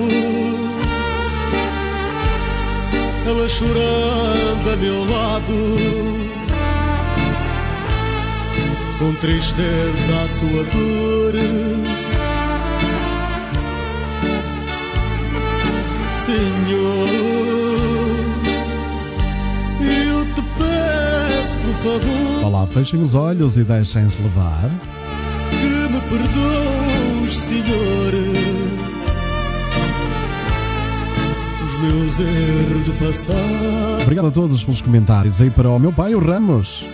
[3.27, 6.29] ela chorando a meu lado
[8.97, 11.98] com tristeza a sua dor.
[16.29, 17.09] Senhor,
[19.81, 24.69] eu te peço por favor Olá, fechem os olhos e deixem-se levar.
[25.49, 28.13] que me perdoes, Senhor,
[31.65, 34.01] os meus erros do passado.
[34.03, 36.85] Obrigado a todos pelos comentários aí para o meu pai, o Ramos.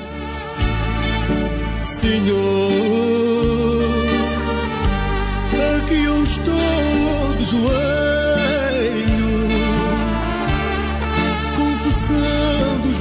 [1.84, 2.36] Senhor,
[5.78, 8.15] aqui eu estou de joelho,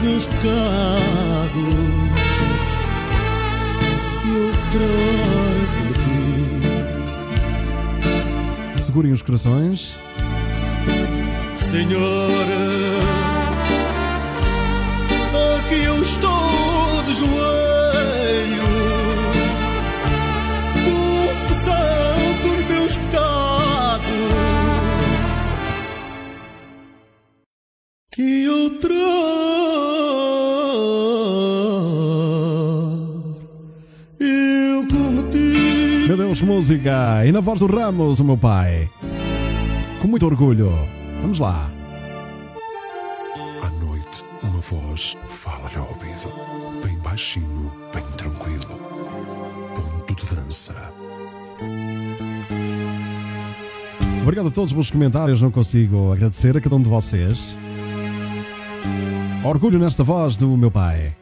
[0.05, 1.75] meus pecados
[4.21, 6.21] que outrora cometi.
[8.83, 9.99] Segurem os corações.
[11.57, 12.47] Senhor,
[15.59, 18.69] aqui eu estou de joelho,
[20.85, 24.05] confessando os meus pecados
[28.13, 29.94] que outrora
[36.07, 37.25] Meu Deus, música!
[37.25, 38.91] E na voz do Ramos, o meu pai.
[40.03, 40.71] Com muito orgulho.
[41.23, 41.71] Vamos lá.
[43.63, 46.31] À noite, uma voz fala-lhe ao ouvido,
[46.85, 48.79] bem baixinho, bem tranquilo.
[49.75, 50.75] Ponto de dança.
[54.23, 55.41] Obrigado a todos pelos comentários.
[55.41, 57.57] Não consigo agradecer a cada um de vocês.
[59.43, 61.15] Orgulho nesta voz do meu pai.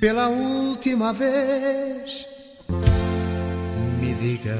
[0.00, 2.24] Pela última vez,
[4.00, 4.56] me diga.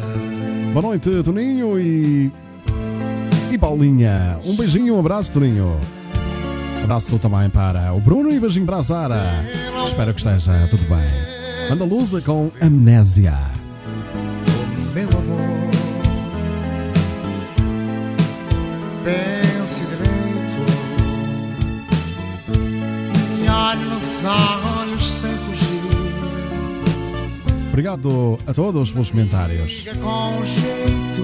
[0.73, 2.33] Boa noite, Toninho e.
[3.53, 4.41] E Paulinha.
[4.45, 5.79] Um beijinho, um abraço, Toninho.
[6.83, 9.45] Abraço também para o Bruno e beijinho para a Sara.
[9.87, 11.71] Espero que esteja tudo bem.
[11.71, 13.39] Manda Lusa com Amnésia.
[14.93, 15.71] Meu amor,
[19.05, 20.19] pense direito
[23.41, 24.03] e olhe olhos
[27.79, 29.71] Obrigado a todos pelos comentários.
[29.71, 31.23] Diga com jeito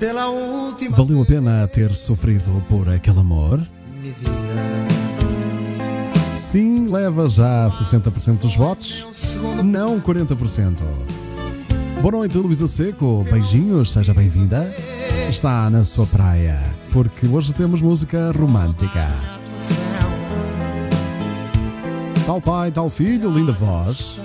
[0.00, 3.58] Pela última Valeu a pena ter sofrido por aquele amor?
[4.00, 4.32] me diga.
[6.34, 9.06] Sim, leva já 60% dos votos.
[9.62, 10.78] Não 40%.
[12.00, 13.26] Boa noite, Luísa Seco.
[13.30, 14.74] Beijinhos, seja bem-vinda.
[15.28, 19.06] Está na sua praia, porque hoje temos música romântica.
[22.26, 24.18] Tal pai, tal filho, linda voz.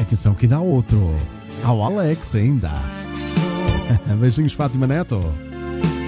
[0.00, 1.14] Atenção que ainda há outro.
[1.64, 2.70] Ao Alex ainda.
[4.20, 5.20] Beijinhos, Fátima Neto.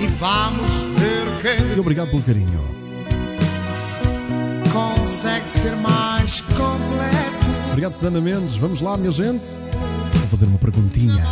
[0.00, 1.26] E vamos ver
[1.60, 2.64] E quem obrigado pelo carinho.
[4.72, 7.68] consegue ser mais completo.
[7.70, 8.56] Obrigado, Susana Mendes.
[8.56, 9.48] Vamos lá, minha gente.
[10.12, 11.24] Vou fazer uma perguntinha.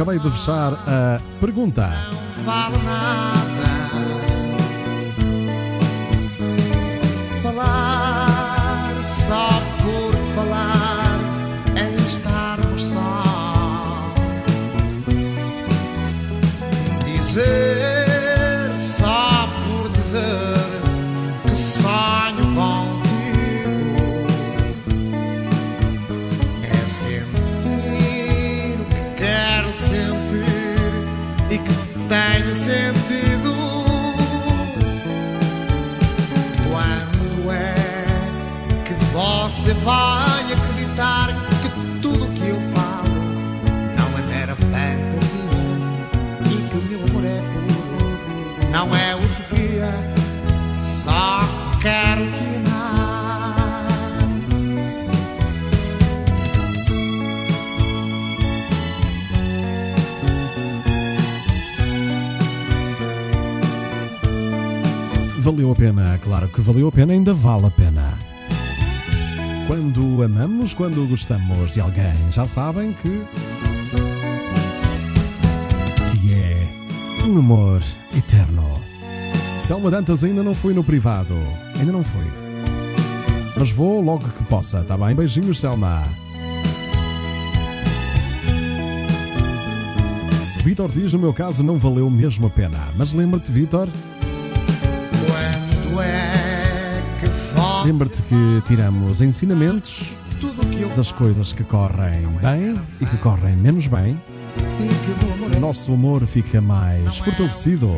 [0.00, 1.90] Acabei de fechar a pergunta.
[2.38, 3.90] não vale nada.
[7.42, 9.59] Falar só
[66.72, 68.16] valeu a pena, ainda vale a pena.
[69.66, 73.24] Quando amamos, quando gostamos de alguém, já sabem que.
[76.12, 77.82] que é um amor
[78.16, 78.80] eterno.
[79.64, 81.34] Selma Dantas ainda não fui no privado,
[81.76, 82.26] ainda não fui.
[83.56, 85.12] Mas vou logo que possa, tá bem?
[85.12, 86.04] Beijinhos, Selma.
[90.62, 92.78] Vitor diz: no meu caso não valeu mesmo a pena.
[92.96, 93.88] Mas lembra-te, Vitor,
[97.84, 100.14] lembra-te que tiramos ensinamentos
[100.96, 104.20] das coisas que correm bem e que correm menos bem.
[104.58, 107.88] o é O nosso amor fica mais fortalecido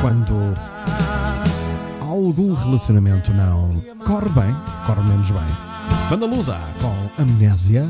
[0.00, 0.34] quando
[2.00, 3.74] algum relacionamento não
[4.04, 4.56] corre bem,
[4.86, 5.40] corre menos bem.
[6.08, 7.88] Banda Lusa com Amnésia.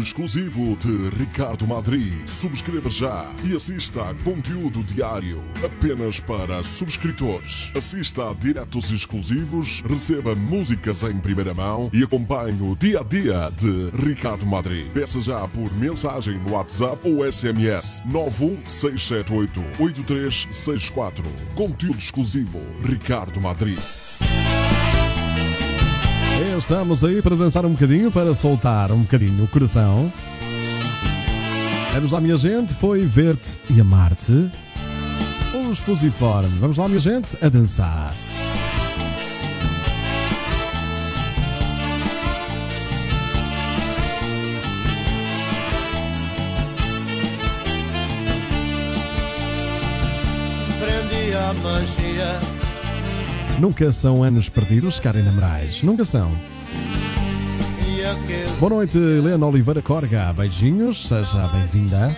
[0.00, 2.22] Exclusivo de Ricardo Madri.
[2.26, 7.70] Subscreva já e assista a conteúdo diário apenas para subscritores.
[7.76, 13.50] Assista a diretos exclusivos, receba músicas em primeira mão e acompanhe o dia a dia
[13.56, 14.84] de Ricardo Madri.
[14.92, 21.24] Peça já por mensagem no WhatsApp ou SMS 91678 8364.
[21.54, 23.76] Conteúdo exclusivo Ricardo Madri.
[26.52, 30.12] Estamos aí para dançar um bocadinho, para soltar um bocadinho o coração.
[31.94, 32.74] Vamos lá, minha gente.
[32.74, 34.50] Foi ver-te e amar-te.
[35.70, 36.58] Os Fusiforme.
[36.58, 38.14] Vamos lá, minha gente, a dançar.
[50.78, 52.63] Prendi a magia
[53.64, 55.82] Nunca são anos perdidos, Karina Moraes.
[55.82, 56.30] Nunca são.
[58.60, 60.34] Boa noite, Helena Oliveira Corga.
[60.34, 62.14] Beijinhos, seja bem-vinda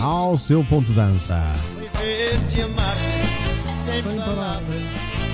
[0.00, 1.38] ao seu ponto de dança.
[3.84, 4.82] sem palavras,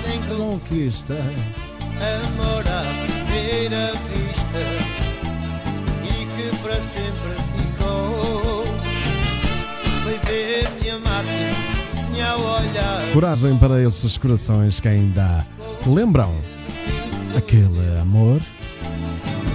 [0.03, 1.13] sem Conquista.
[1.13, 4.59] amor à primeira vista
[6.03, 8.65] e que para sempre ficou.
[10.03, 11.76] Foi ver-te amar-te
[13.13, 15.45] Coragem para esses corações que ainda
[15.85, 16.35] lembram
[17.35, 18.39] aquele amor.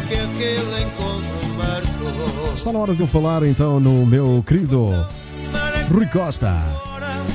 [0.08, 2.54] que aquele encontro marcou.
[2.54, 4.90] Está na hora de eu falar então no meu querido
[5.90, 6.60] Rui Costa.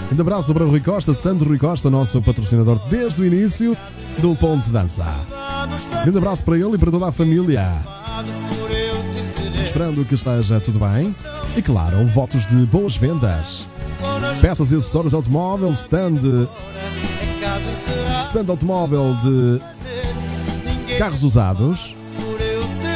[0.07, 3.75] Grande abraço para o Rui Costa, stand Rui Costa, nosso patrocinador desde o início
[4.19, 5.05] do Ponto de Dança.
[6.03, 7.71] Grande abraço para ele e para toda a família.
[9.63, 11.15] Esperando que esteja tudo bem.
[11.55, 13.67] E claro, votos de boas vendas.
[14.41, 16.47] Peças e acessórios automóvel, stand.
[18.21, 21.95] Stand automóvel de carros usados.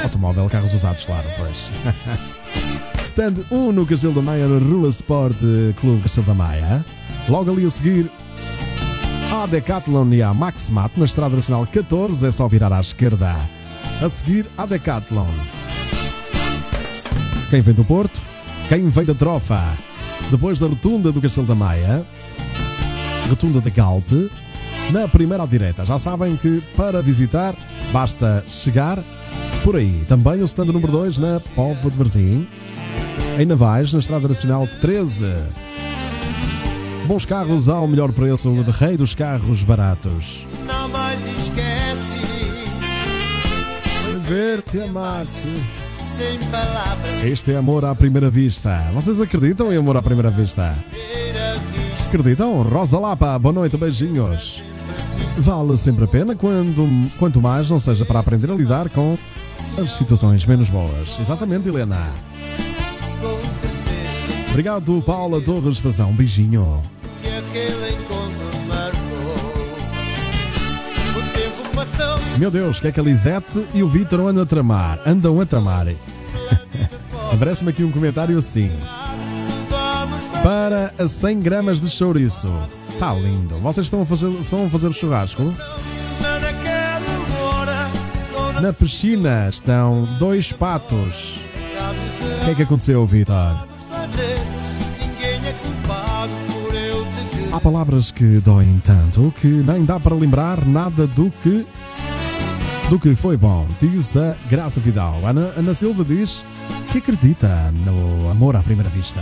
[0.04, 1.70] Automóvel, carros usados, claro, pois.
[3.04, 5.38] Stand 1 no Castelo da Maia, Rua Sport
[5.80, 6.86] Clube Castelo da Maia.
[7.28, 8.10] Logo ali a seguir,
[9.32, 13.36] a Decathlon e a Maximat na Estrada Nacional 14, é só virar à esquerda.
[14.02, 15.28] A seguir, a Decathlon.
[17.50, 18.22] Quem vem do Porto?
[18.70, 19.91] Quem vem da Trofa?
[20.30, 22.06] Depois da rotunda do Castelo da Maia,
[23.30, 24.30] rotunda da Galpe,
[24.92, 25.86] na primeira à direita.
[25.86, 27.56] Já sabem que para visitar
[27.92, 29.04] basta chegar
[29.64, 30.06] por aí.
[30.08, 32.48] Também o stand número 2 na Póvoa de Varzim,
[33.40, 35.26] em Navais, na Estrada Nacional 13.
[37.08, 40.46] Bons carros ao melhor preço de rei dos carros baratos.
[40.66, 42.22] Não mais esquece
[44.32, 45.81] Ver-te amar-te.
[47.24, 48.90] Este é amor à primeira vista.
[48.94, 50.76] Vocês acreditam em amor à primeira vista?
[52.06, 52.62] Acreditam?
[52.64, 54.64] Rosa Lapa, boa noite, beijinhos.
[55.38, 59.18] Vale sempre a pena quando, quanto mais não seja para aprender a lidar com
[59.82, 61.18] as situações menos boas.
[61.20, 62.10] Exatamente, Helena.
[64.50, 66.10] Obrigado, Paula Torres Fazão.
[66.10, 66.82] Um beijinho.
[72.38, 75.00] Meu Deus, que é que a Lisete e o Vítor andam a tramar?
[75.06, 75.88] Andam a tramar.
[77.34, 78.72] Aparece-me aqui um comentário assim.
[80.44, 82.52] Para a 100 gramas de chouriço.
[82.90, 83.56] Está lindo.
[83.60, 85.54] Vocês estão a fazer, estão a fazer o churrasco?
[88.62, 91.42] Na piscina estão dois patos.
[92.42, 93.68] O que é que aconteceu, Vitor?
[97.52, 101.68] Há palavras que doem tanto que nem dá para lembrar nada do que
[102.90, 105.26] do que foi bom, diz a Graça Vidal.
[105.26, 106.46] Ana, Ana Silva diz
[106.92, 109.22] que acredita no amor à primeira vista.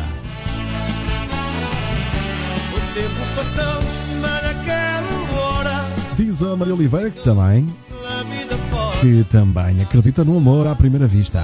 [2.75, 3.81] O tempo passou,
[4.21, 5.87] naquela hora.
[6.15, 7.67] Diz a Maria Oliveira que também,
[9.01, 11.41] que também acredita no amor à primeira vista.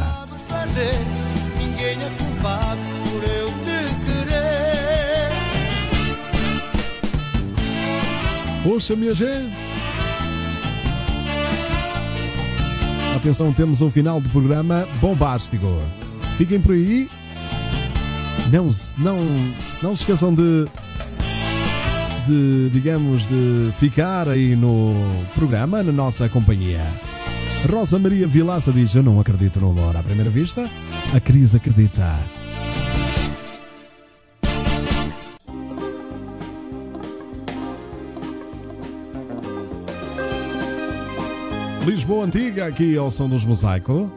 [8.66, 9.53] Poxa, minha gente!
[13.16, 15.68] Atenção, temos um final de programa bombástico.
[16.38, 17.07] Fiquem por aí.
[18.51, 19.18] Não, se- não,
[19.82, 20.66] não se esqueçam de,
[22.28, 24.93] de, digamos, de ficar aí no
[25.36, 26.82] programa, na nossa companhia.
[27.72, 30.68] Rosa Maria Vilaça diz: Eu não acredito no amor à primeira vista.
[31.13, 32.16] A Cris acredita.
[41.86, 44.11] Lisboa Antiga, aqui ao som dos Mosaico.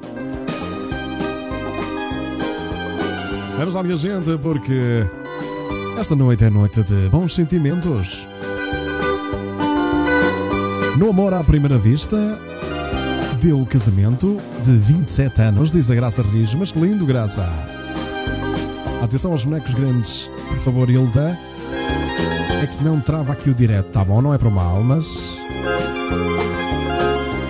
[3.58, 5.04] Vamos lá, minha gente, porque
[6.00, 8.26] esta noite é noite de bons sentimentos.
[10.96, 12.16] No amor à primeira vista,
[13.38, 17.46] deu o casamento de 27 anos, diz a Graça Rijo, mas que lindo, Graça.
[19.02, 21.38] Atenção aos bonecos grandes, por favor, Hilda.
[22.62, 24.22] É que senão trava aqui o direto, tá bom?
[24.22, 25.38] Não é para mal, mas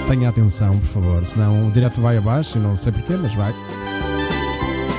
[0.09, 3.55] Tenha atenção, por favor, senão o direto vai abaixo, não sei porquê, mas vai.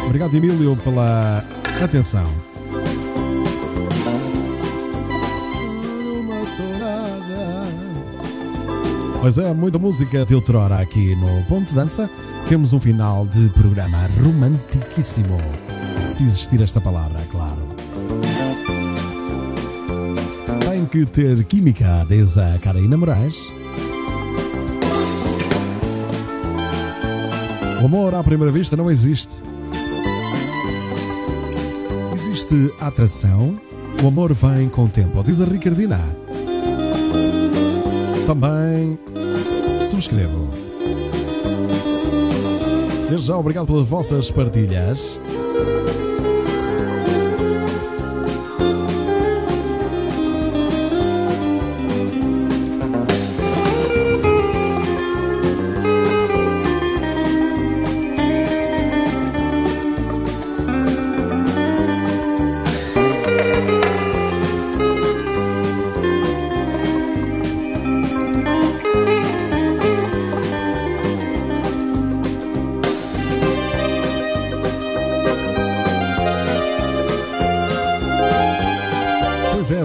[0.06, 1.44] Obrigado, Emílio, pela
[1.84, 2.28] atenção.
[9.20, 12.08] Pois é, muita música de outrora aqui no Ponto Dança.
[12.48, 15.40] Temos um final de programa romantiquíssimo.
[16.08, 17.68] Se existir esta palavra, claro.
[20.70, 23.59] Tem que ter química, diz a Carina Moraes.
[27.82, 29.42] O amor à primeira vista não existe.
[32.14, 33.58] Existe atração.
[34.04, 36.00] O amor vem com o tempo, diz a Ricardina.
[38.26, 39.00] Também
[39.82, 40.50] subscrevo.
[43.10, 45.20] Desde já, obrigado pelas vossas partilhas.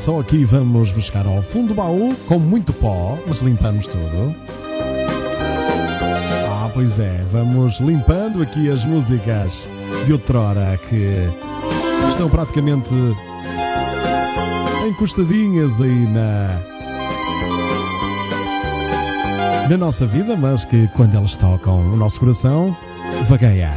[0.05, 4.37] Só aqui vamos buscar ao fundo do baú com muito pó, mas limpamos tudo.
[6.47, 9.67] Ah, pois é, vamos limpando aqui as músicas
[10.05, 11.27] de outrora que
[12.11, 12.95] estão praticamente
[14.87, 16.51] encostadinhas aí na
[19.71, 22.77] na nossa vida, mas que quando elas tocam o nosso coração
[23.27, 23.73] vagueia.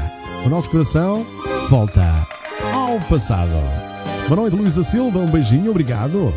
[0.45, 1.25] O nosso coração
[1.69, 2.27] volta
[2.73, 3.86] ao passado.
[4.27, 6.33] Boa noite, Luísa Silva, um beijinho, obrigado.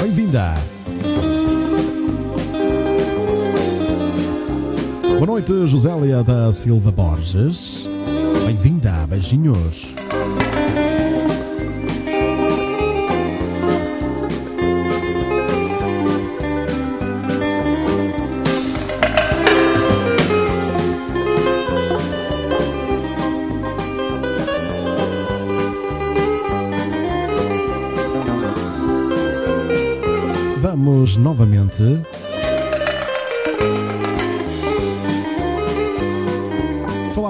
[0.00, 0.54] Bem-vinda.
[5.02, 7.88] Boa noite, Josélia da Silva Borges.
[8.46, 9.97] Bem-vinda, beijinhos.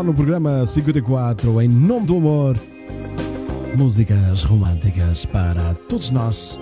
[0.09, 2.57] No programa 54 em nome do amor.
[3.77, 6.59] Músicas românticas para todos nós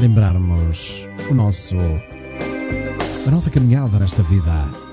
[0.00, 1.76] lembrarmos o nosso
[3.26, 4.83] a nossa caminhada nesta vida.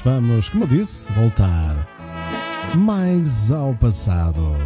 [0.00, 1.88] Vamos, como eu disse, voltar
[2.76, 4.56] mais ao passado.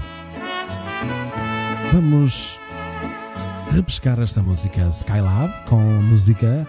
[1.93, 2.59] Vamos
[3.71, 6.67] repescar esta música Skylab com a música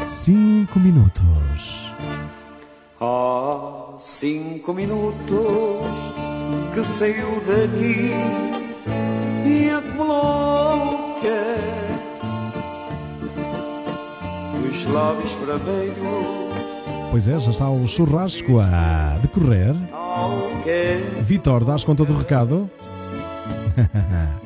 [0.00, 1.90] 5 minutos.
[3.00, 5.16] Há cinco minutos
[6.74, 8.10] que saiu daqui
[9.46, 11.00] e acumulou?
[14.68, 16.29] Os lábios vermelhos
[17.10, 19.74] Pois é, já está o churrasco a decorrer.
[21.22, 22.70] Vitor, dás conta do recado?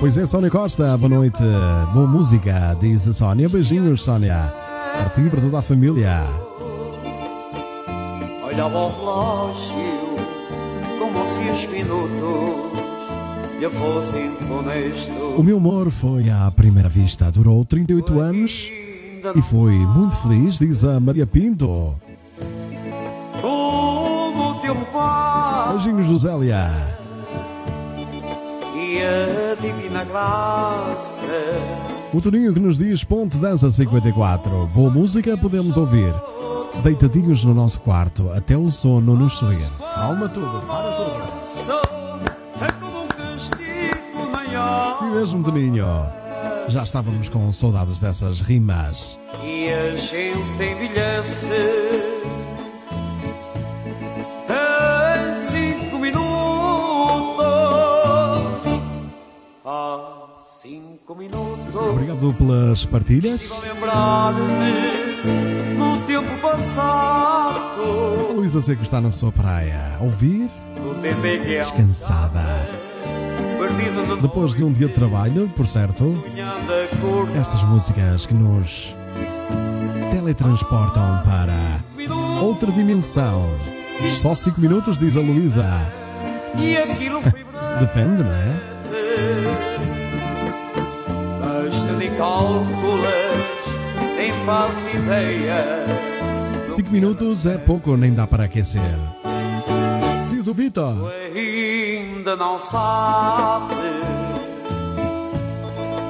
[0.00, 1.42] Pois é, Sónia Costa, boa noite.
[1.92, 3.48] Boa música, diz a Sónia.
[3.48, 4.54] Beijinhos, Sónia.
[4.96, 6.22] Para ti e para toda a família.
[8.46, 10.16] olhava ao relógio
[10.98, 12.78] como se os minutos
[13.58, 15.36] lhe fossem funestos.
[15.36, 18.70] O meu amor foi à primeira vista, durou 38 anos
[19.34, 21.94] e foi muito feliz, diz a Maria Pinto.
[23.40, 26.70] Como tempo passa Beijinhos, Josélia.
[28.74, 31.26] e a divina graça
[32.12, 34.66] O Toninho que nos diz Ponte Dança 54.
[34.68, 36.12] Boa música podemos ouvir.
[36.82, 39.66] Deitadinhos no nosso quarto, até o sono nos sorrir.
[39.94, 41.38] Calma tudo, para tudo.
[44.54, 45.86] é Sim mesmo, Toninho.
[46.68, 49.18] Já estávamos com saudades dessas rimas.
[49.42, 51.50] e a gente envelhece
[54.50, 57.46] em cinco minutos
[59.64, 63.48] há cinco minutos Obrigado pelas partilhas.
[63.48, 65.16] Vou lembrar-me
[65.78, 67.80] do tempo passado
[68.30, 70.50] A Luísa Seco está na sua praia, ouvir,
[71.46, 72.67] descansada.
[74.20, 76.22] Depois de um dia de trabalho, por certo,
[77.40, 78.94] estas músicas que nos
[80.10, 81.82] teletransportam para
[82.42, 83.48] outra dimensão.
[84.20, 85.92] Só 5 minutos, diz a Luísa.
[87.80, 88.78] Depende, não é?
[94.48, 95.84] mas ideia
[96.66, 98.80] 5 minutos é pouco, nem dá para aquecer.
[100.30, 101.12] Diz o Vitor.
[102.08, 103.74] Ainda não sabe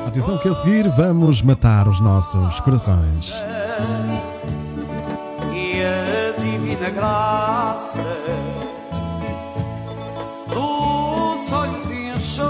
[0.07, 3.35] Atenção que a seguir vamos matar os nossos corações.
[5.53, 8.05] e a divina graça
[10.49, 12.49] dos olhos enxutos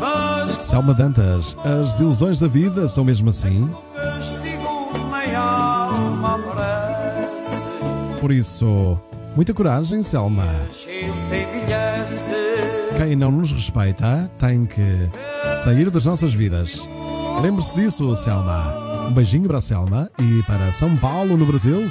[0.00, 3.70] mas Selma Dantas, as desilusões da vida são mesmo assim.
[8.20, 8.98] Por isso,
[9.34, 10.46] muita coragem, Selma.
[12.96, 15.08] Quem não nos respeita tem que
[15.64, 16.88] sair das nossas vidas.
[17.40, 19.08] Lembre-se disso, Selma.
[19.08, 21.90] Um beijinho para a Selma e para São Paulo, no Brasil.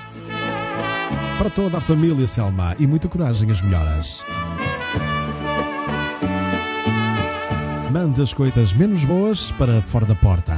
[1.37, 4.23] Para toda a família Selma e muita coragem as melhoras.
[7.91, 10.55] Mande as coisas menos boas para fora da porta.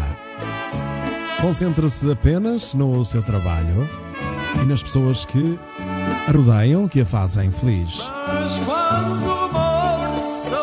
[1.42, 3.90] Concentre-se apenas no seu trabalho
[4.62, 5.60] e nas pessoas que
[6.32, 8.00] rodeiam, que a fazem feliz.
[8.28, 10.56] Mas quando morço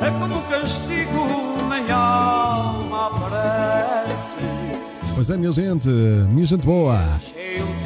[0.00, 4.38] é como castigo, nem alma aparece.
[5.14, 7.00] Pois é, minha gente, minha gente boa.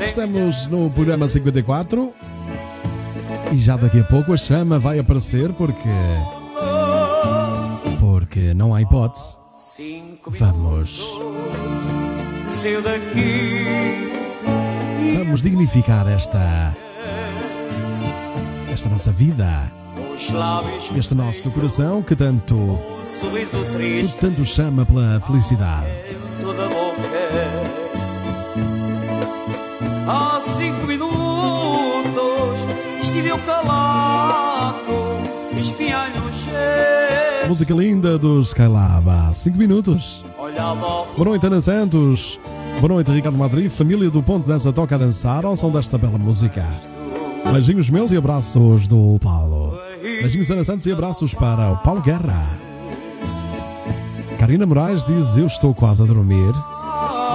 [0.04, 2.12] Estamos no programa 54
[3.52, 5.88] e já daqui a pouco a chama vai aparecer porque.
[8.00, 9.38] Porque não há hipótese.
[10.26, 11.02] Vamos.
[15.16, 16.76] Vamos dignificar esta.
[18.78, 19.72] Esta nossa vida.
[20.96, 22.78] Este nosso coração que tanto.
[23.20, 25.88] que tanto chama pela felicidade.
[30.06, 32.60] Há cinco minutos
[33.00, 34.92] estive eu calado,
[35.56, 37.48] espiando o cheiro.
[37.48, 40.24] Música linda dos Skylab 5 minutos.
[41.16, 42.38] Boa noite, Ana Santos.
[42.80, 43.72] Boa noite, Ricardo Madrid.
[43.72, 46.64] Família do Ponto Dança toca a dançar ao som desta bela música.
[47.44, 49.78] Beijinhos meus e abraços do Paulo.
[50.00, 52.58] Beijinhos, Ana Santos, e abraços para o Paulo Guerra.
[54.38, 56.52] Karina Moraes diz: Eu estou quase a dormir.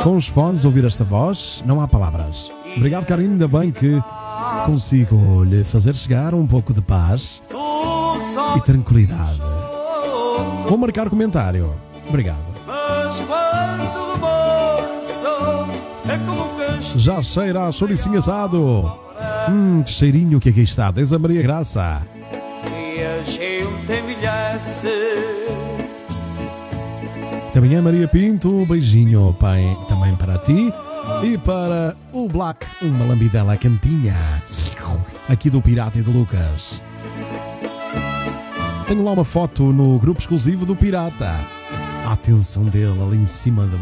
[0.03, 2.51] Com os fones, ouvir esta voz, não há palavras.
[2.75, 3.33] Obrigado, Karina.
[3.33, 4.01] Ainda bem que
[4.65, 7.41] consigo lhe fazer chegar um pouco de paz
[8.57, 9.41] e tranquilidade.
[10.67, 11.73] Vou marcar comentário.
[12.07, 12.53] Obrigado.
[16.95, 19.03] Já cheira a chouricinho assado.
[19.49, 20.91] Hum, que cheirinho que aqui está.
[20.91, 22.07] Desde a Maria Graça.
[22.71, 24.87] E a gente envelhece.
[27.51, 28.49] Também é Maria Pinto.
[28.49, 30.73] Um beijinho pai, também para ti.
[31.23, 34.15] E para o Black, uma lambidela cantinha.
[35.27, 36.81] Aqui do Pirata e do Lucas.
[38.87, 41.39] Tenho lá uma foto no grupo exclusivo do Pirata.
[42.05, 43.77] A atenção dele ali em cima do,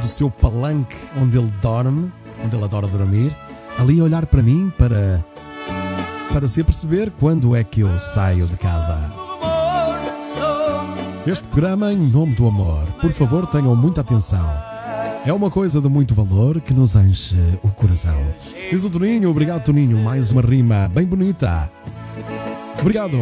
[0.00, 2.12] do seu palanque onde ele dorme,
[2.44, 3.36] onde ele adora dormir.
[3.78, 5.24] Ali a olhar para mim para,
[6.32, 9.12] para se aperceber quando é que eu saio de casa.
[11.26, 12.86] Este programa em nome do amor.
[13.00, 14.48] Por favor, tenham muita atenção.
[15.26, 18.16] É uma coisa de muito valor que nos enche o coração.
[18.70, 21.70] Diz o Toninho, obrigado Toninho, mais uma rima bem bonita.
[22.80, 23.18] Obrigado.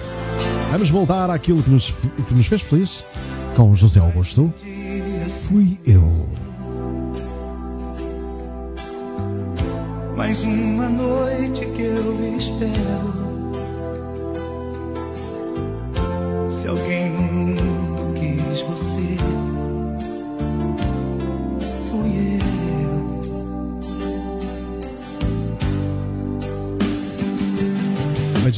[0.70, 3.04] Vamos voltar àquilo que nos, que nos fez feliz
[3.56, 4.54] com José Augusto.
[5.28, 6.28] Fui eu.
[10.16, 13.18] Mais uma noite que eu espero.
[16.48, 17.27] Se alguém no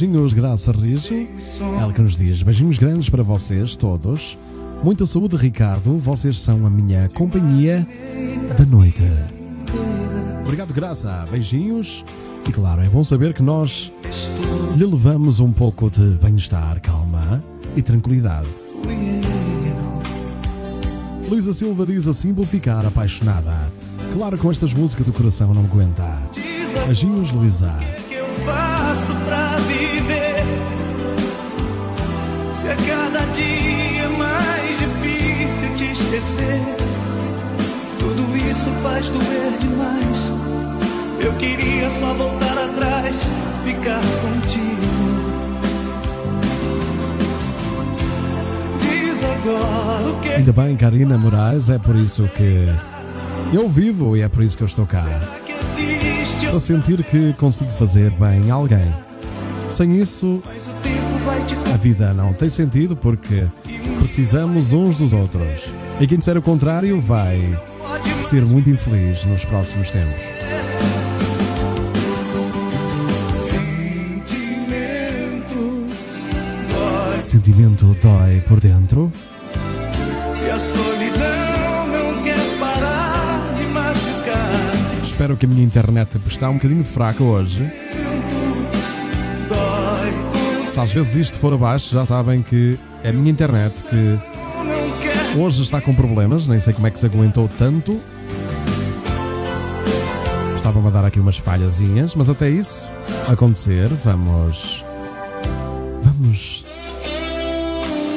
[0.01, 1.13] Beijinhos, Graça Rijo.
[1.79, 4.35] Ela que nos diz beijinhos grandes para vocês todos.
[4.83, 5.95] Muita saúde, Ricardo.
[5.99, 7.87] Vocês são a minha companhia
[8.57, 9.03] da noite.
[10.43, 11.23] Obrigado, Graça.
[11.29, 12.03] Beijinhos.
[12.49, 13.91] E claro, é bom saber que nós
[14.75, 17.43] lhe levamos um pouco de bem-estar, calma
[17.75, 18.47] e tranquilidade.
[21.29, 23.71] Luísa Silva diz assim: vou ficar apaixonada.
[24.13, 26.07] Claro, com estas músicas o coração não aguenta.
[26.87, 27.71] Beijinhos, Luísa.
[32.71, 36.61] A cada dia é mais difícil te esquecer,
[37.99, 40.31] tudo isso faz doer demais.
[41.19, 43.17] Eu queria só voltar atrás,
[43.65, 44.81] ficar contigo.
[48.79, 52.69] Diz agora o que Ainda bem, Karina Moraes, é por isso que
[53.51, 55.03] eu vivo e é por isso que eu estou cá.
[56.49, 58.95] Para sentir que consigo fazer bem a alguém.
[59.69, 60.41] Sem isso,
[61.73, 63.45] a vida não tem sentido porque
[63.99, 65.71] precisamos uns dos outros.
[65.99, 67.57] E quem disser o contrário vai
[68.23, 70.21] ser muito infeliz nos próximos tempos.
[77.31, 77.95] sentimento.
[78.01, 79.09] Dói por dentro.
[80.45, 85.03] e a solidão não quer parar de machucar.
[85.03, 87.71] Espero que a minha internet está um bocadinho fraca hoje.
[90.71, 95.63] Se às vezes isto for abaixo, já sabem que é a minha internet que hoje
[95.63, 96.47] está com problemas.
[96.47, 97.99] Nem sei como é que se aguentou tanto.
[100.55, 102.89] Estava-me a dar aqui umas falhazinhas, mas até isso
[103.29, 104.81] acontecer, vamos.
[106.03, 106.65] Vamos.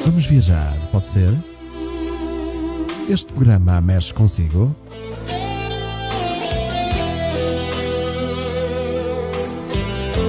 [0.07, 1.35] Vamos viajar, pode ser?
[3.11, 4.73] Este programa mexe consigo?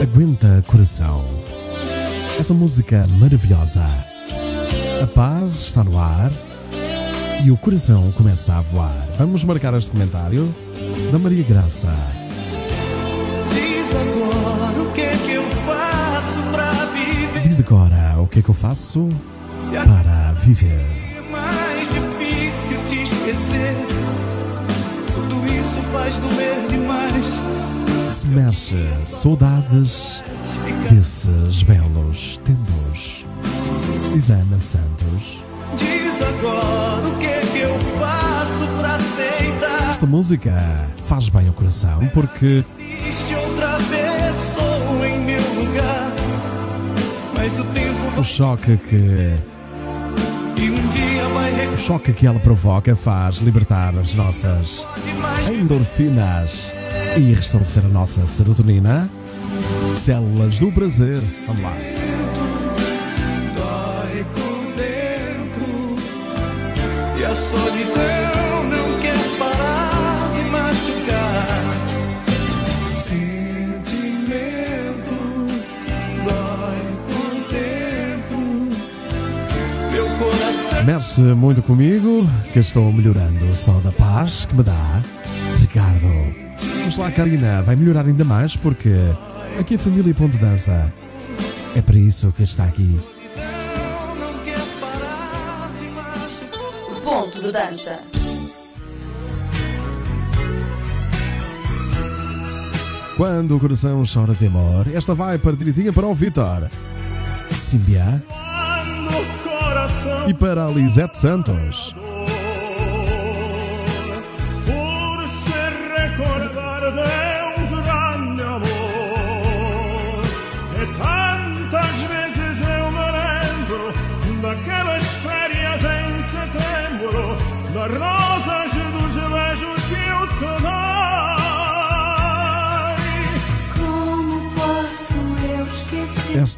[0.02, 1.24] Aguenta coração.
[2.38, 3.86] Essa música maravilhosa.
[5.02, 6.32] A paz está no ar
[7.46, 9.08] e o coração começa a voar.
[9.18, 10.54] Vamos marcar este comentário
[11.14, 11.96] da Maria Graça.
[13.54, 17.48] Diz agora o que é que eu faço pra viver.
[17.48, 19.08] Diz agora o que é que eu faço
[19.72, 20.86] para viver.
[21.18, 23.76] é mais difícil te esquecer.
[25.16, 28.14] Tudo isso faz doer demais.
[28.14, 28.76] Se mexe
[29.06, 30.22] saudades
[30.96, 33.26] desses belos tempos.
[34.14, 35.43] Diz Ana Santos.
[35.78, 39.89] Diz agora o que é que eu faço pra aceitar.
[39.89, 40.54] Esta música
[41.06, 42.64] faz bem ao coração porque
[48.18, 49.36] o choque que
[51.74, 54.88] o choque que ela provoca faz libertar as nossas
[55.52, 56.72] endorfinas
[57.18, 59.10] e restabelecer a nossa serotonina.
[59.96, 61.22] Células do prazer.
[61.48, 61.74] Vamos lá.
[63.56, 65.96] Dói por dentro
[67.20, 71.48] e a solidão não quer parar de machucar.
[72.91, 73.96] Sentimento
[76.26, 78.39] dói por dentro.
[79.91, 85.02] Meu coração Mexe muito comigo, que estou melhorando só da paz que me dá.
[85.60, 86.36] Ricardo.
[86.80, 88.93] Vamos lá, Karina, vai melhorar ainda mais porque
[89.60, 90.93] aqui a família Ponto Dança
[91.76, 92.99] é para isso que está aqui.
[97.03, 97.99] Ponto de dança.
[103.18, 106.70] Quando o coração chora de amor, esta vai para direitinha para o Vitor.
[109.43, 111.95] Coração e para a Lisete Santos.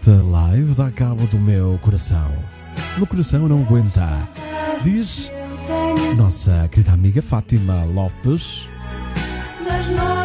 [0.07, 2.31] Esta live dá cabo do meu coração.
[2.95, 4.07] Meu coração não aguenta.
[4.81, 5.29] Diz
[6.15, 8.69] nossa querida amiga Fátima Lopes.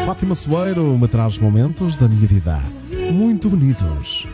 [0.06, 2.60] Fátima Soeiro me traz momentos da minha vida
[3.10, 4.24] muito bonitos.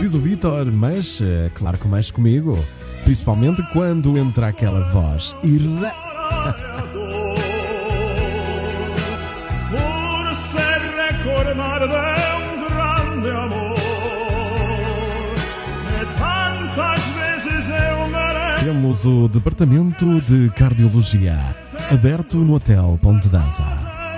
[0.00, 2.58] Diz o Vitor, mas eh, claro que mexe comigo.
[3.04, 5.92] Principalmente quando entra aquela voz irra.
[18.94, 21.36] Temos o Departamento de Cardiologia
[21.90, 23.64] aberto no Hotel Ponte Dança.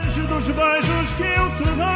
[0.04, 1.86] dos beijos que eu te dei.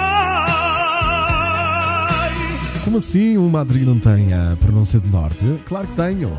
[2.83, 5.61] Como assim o Madrid não tem a pronúncia de norte?
[5.66, 6.33] Claro que tenho.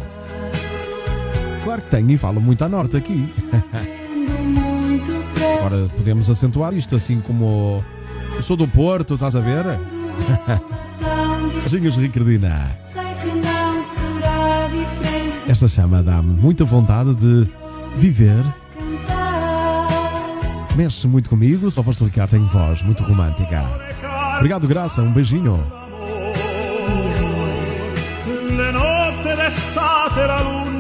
[1.64, 3.32] Claro que tenho e falo muito a norte aqui.
[5.60, 7.86] Agora podemos acentuar isto assim como
[8.36, 9.64] eu sou do Porto, estás a ver?
[9.64, 9.80] tão
[11.64, 12.82] As linhas Ricardina.
[15.52, 17.46] Esta chama dá-me muita vontade de
[17.98, 18.42] viver.
[20.78, 23.62] Mexe muito comigo, só foste Ricardo tem voz muito romântica.
[24.38, 25.62] Obrigado, Graça, um beijinho.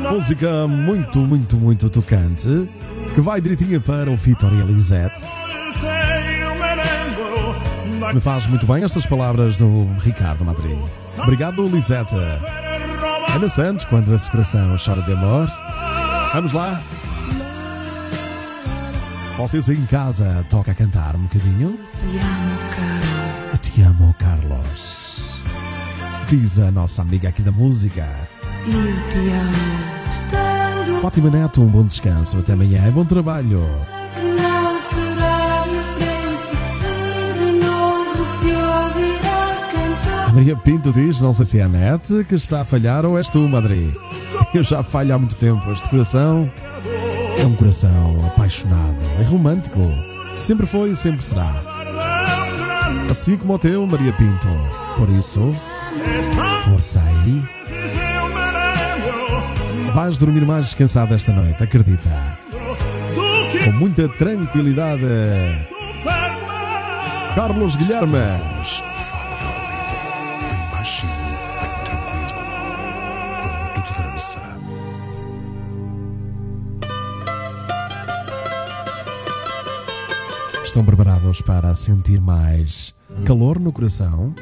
[0.09, 2.69] Música muito, muito, muito tocante.
[3.13, 5.22] que vai direitinho para o Vitor e a Lisette.
[8.13, 10.78] Me faz muito bem estas palavras do Ricardo Madrid.
[11.17, 12.15] Obrigado, Lisette.
[13.34, 15.47] Ana Santos, quando a separação chora de amor.
[16.34, 16.82] Vamos lá.
[19.38, 21.79] Vocês em casa toca a cantar um bocadinho.
[22.01, 23.51] Te amo, Carlos.
[23.51, 25.32] Eu te amo, Carlos.
[26.27, 28.07] Diz a nossa amiga aqui da música.
[28.67, 28.73] Eu
[29.09, 31.01] te amo.
[31.01, 32.38] Fátima Neto, um bom descanso.
[32.38, 33.65] Até amanhã bom trabalho.
[40.42, 43.30] Maria Pinto diz: Não sei se é a net que está a falhar ou és
[43.30, 43.94] tu, Madrid.
[44.56, 45.72] Eu já falho há muito tempo.
[45.72, 46.52] Este coração
[47.39, 49.80] é um coração apaixonado e romântico.
[50.36, 51.62] Sempre foi e sempre será.
[53.08, 54.48] Assim como o teu, Maria Pinto.
[54.98, 55.56] Por isso,
[56.66, 57.44] força aí.
[59.94, 62.10] Vais dormir mais descansado esta noite, acredita.
[63.64, 65.06] Com muita tranquilidade.
[67.36, 68.91] Carlos Guilhermes.
[80.72, 82.95] Estão preparados para sentir mais
[83.26, 84.34] calor no coração?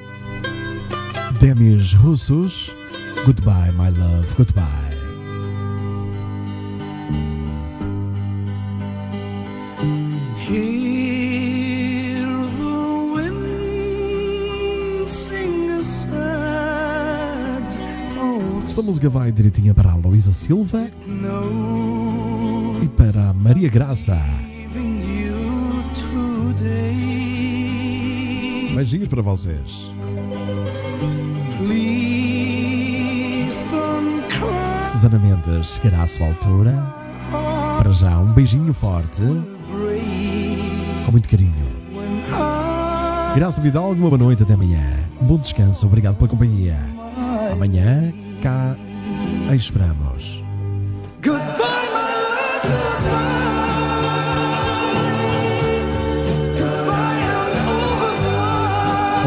[1.39, 2.71] Demis Russos,
[3.25, 4.93] Goodbye, my love, goodbye.
[10.47, 12.27] Hear
[12.59, 12.77] the
[13.15, 16.13] wind sing a sad
[18.21, 20.91] old Esta música vai direitinha para a Luísa Silva
[22.83, 24.48] e para a Maria Graça.
[28.75, 29.91] Beijinhos para vocês.
[34.91, 36.73] Susana Mendes chegará à sua altura.
[37.77, 39.21] Para já, um beijinho forte,
[41.05, 41.53] com muito carinho.
[43.35, 44.81] Graça Vidal, uma boa noite até amanhã.
[45.21, 46.77] Um bom descanso, obrigado pela companhia.
[47.51, 48.75] Amanhã, cá
[49.53, 50.38] esperamos.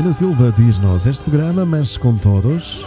[0.02, 2.84] Ana Silva diz-nos: Este programa mexe com todos,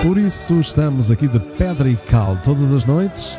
[0.00, 3.36] por isso estamos aqui de pedra e cal todas as noites.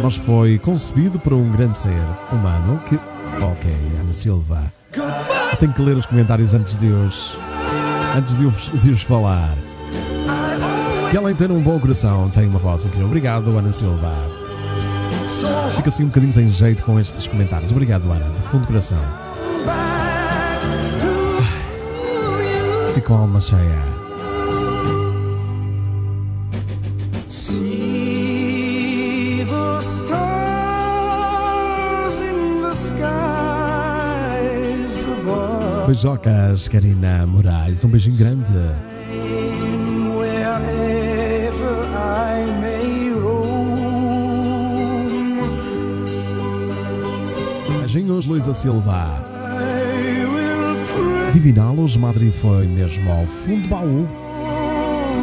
[0.00, 1.98] Mas foi concebido por um grande ser
[2.30, 2.94] humano que.
[3.42, 4.72] Ok, Ana Silva.
[5.58, 7.36] Tenho que ler os comentários antes de os.
[8.16, 9.56] Antes de os, de os falar.
[11.10, 13.08] Que além de ter um bom coração, tem uma voz incrível.
[13.08, 14.12] Obrigado, Ana Silva.
[15.74, 17.72] Fico assim um bocadinho sem jeito com estes comentários.
[17.72, 19.02] Obrigado, Ana, de fundo do coração.
[32.74, 33.06] Skies
[35.06, 35.86] above.
[35.86, 37.84] Beijocas, Karina Moraes.
[37.84, 38.52] Um beijinho grande.
[47.80, 49.25] Beijinhos, Luísa Silva.
[51.36, 54.08] Diviná-los, Madrid foi mesmo ao fundo do baú.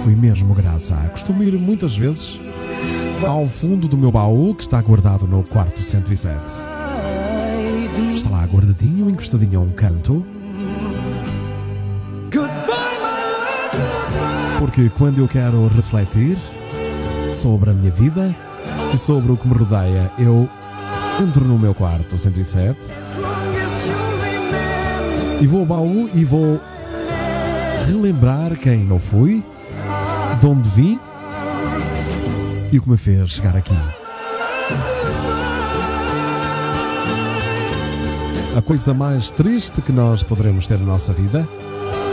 [0.04, 0.96] Fui mesmo graça.
[1.10, 2.40] Costumo ir muitas vezes
[3.28, 6.40] ao fundo do meu baú, que está guardado no quarto 107.
[8.14, 10.24] Está lá guardadinho, encostadinho a um canto.
[14.60, 16.38] Porque quando eu quero refletir
[17.34, 18.36] sobre a minha vida
[18.94, 20.48] e sobre o que me rodeia, eu
[21.20, 22.78] entro no meu quarto 107
[25.44, 26.58] e vou ao baú e vou
[27.86, 29.44] relembrar quem não fui,
[30.40, 30.98] de onde vim
[32.72, 33.76] e o que me fez chegar aqui.
[38.56, 41.46] A coisa mais triste que nós poderemos ter na nossa vida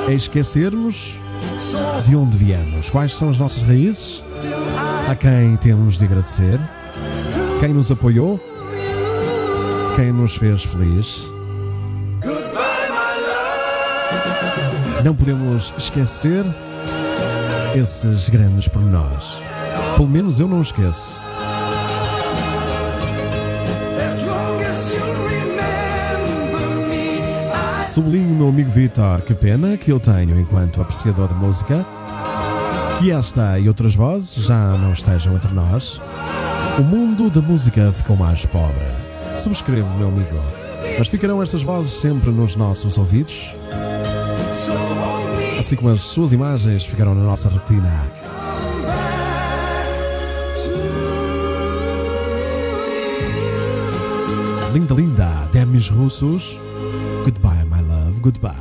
[0.09, 1.15] é esquecermos
[2.05, 4.25] de onde viemos, quais são as nossas raízes,
[5.09, 6.59] a quem temos de agradecer,
[7.61, 8.41] quem nos apoiou,
[9.95, 11.40] quem nos fez feliz.
[15.05, 16.45] Não podemos esquecer
[17.75, 19.39] esses grandes pormenores.
[19.97, 21.13] Pelo menos eu não esqueço.
[27.87, 31.85] Sublinho meu amigo Vitor, que pena que eu tenho enquanto apreciador de música,
[33.01, 36.01] que esta e outras vozes já não estejam entre nós.
[36.79, 38.87] O mundo da música ficou mais pobre.
[39.37, 40.37] Subscrevo, meu amigo.
[40.99, 43.55] Mas ficarão estas vozes sempre nos nossos ouvidos,
[45.59, 48.11] assim como as suas imagens ficarão na nossa retina.
[54.73, 56.59] Linda Linda, Demis Russos.
[57.25, 58.55] Goodbye, my love, goodbye.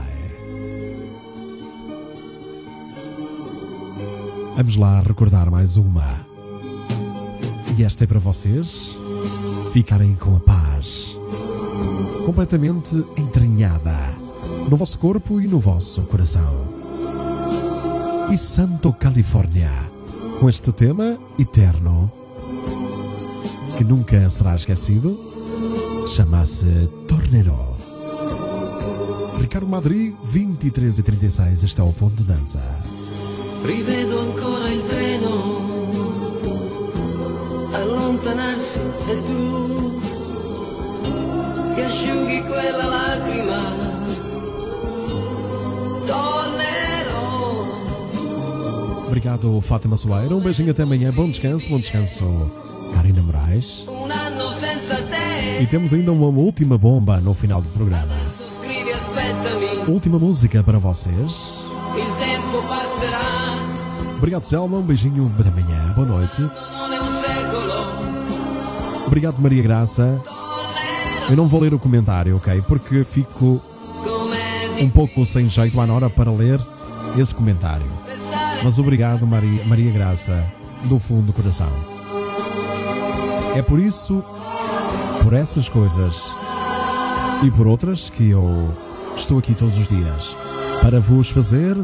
[4.58, 6.26] Vamos lá recordar mais uma.
[7.78, 8.97] E esta é para vocês
[9.72, 11.16] ficarem com a paz
[12.26, 14.09] completamente entranhada
[14.68, 16.68] no vosso corpo e no vosso coração.
[18.32, 19.72] E Santo Califórnia,
[20.39, 22.12] com este tema eterno
[23.78, 25.18] que nunca será esquecido,
[26.07, 27.78] chama-se Tornero.
[29.39, 32.60] Ricardo Madri, 23 e 36, este é o ponto de dança.
[33.66, 35.70] Rivedo ancora il treno
[37.74, 40.01] allontanarsi e tu
[41.76, 43.89] che asciughi quella lacrima.
[49.10, 50.36] Obrigado, Fátima Soeira.
[50.36, 51.12] Um beijinho até amanhã.
[51.12, 52.24] Bom descanso, bom descanso,
[52.93, 53.84] Karina Moraes.
[55.60, 58.07] E temos ainda uma última bomba no final do programa.
[59.88, 61.55] Última música para vocês.
[64.18, 64.78] Obrigado, Selma.
[64.78, 65.91] Um beijinho da manhã.
[65.95, 66.47] Boa noite.
[69.07, 70.22] Obrigado, Maria Graça.
[71.32, 72.62] Eu não vou ler o comentário, ok?
[72.68, 73.60] Porque fico
[74.80, 76.62] um pouco sem jeito à hora para ler
[77.18, 77.88] esse comentário.
[78.64, 80.45] Mas obrigado, Maria, Maria Graça,
[80.86, 81.72] do fundo do coração.
[83.55, 84.24] É por isso,
[85.24, 86.30] por essas coisas
[87.43, 88.74] e por outras que eu
[89.16, 90.36] estou aqui todos os dias
[90.82, 91.76] para vos fazer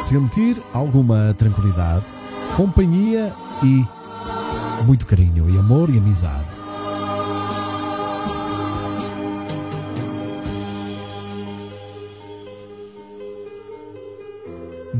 [0.00, 2.04] sentir alguma tranquilidade,
[2.56, 3.84] companhia e
[4.84, 6.49] muito carinho e amor e amizade.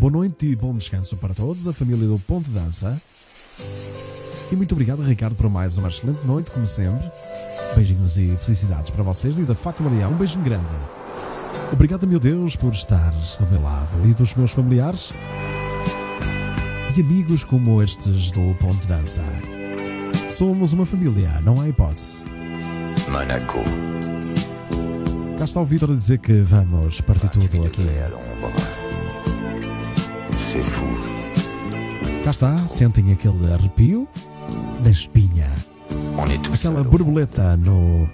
[0.00, 2.98] Boa noite e bom descanso para todos, a família do Ponto de Dança.
[4.50, 7.06] E muito obrigado, Ricardo, por mais uma excelente noite, como sempre.
[7.76, 10.08] Beijinhos e felicidades para vocês, diz a Fátima Maria.
[10.08, 10.64] Um beijinho grande.
[11.70, 15.12] Obrigado, meu Deus, por estares do meu lado e dos meus familiares
[16.96, 19.22] e amigos como estes do Ponto de Dança.
[20.30, 22.24] Somos uma família, não há hipótese.
[23.06, 23.58] Monaco,
[25.36, 27.82] Cá está o Vitor a dizer que vamos partir tudo aqui.
[30.50, 30.84] C'est fou.
[32.24, 34.08] Cá está, sentem aquele arrepio
[34.82, 35.46] na espinha,
[36.42, 38.10] tous aquela borboleta no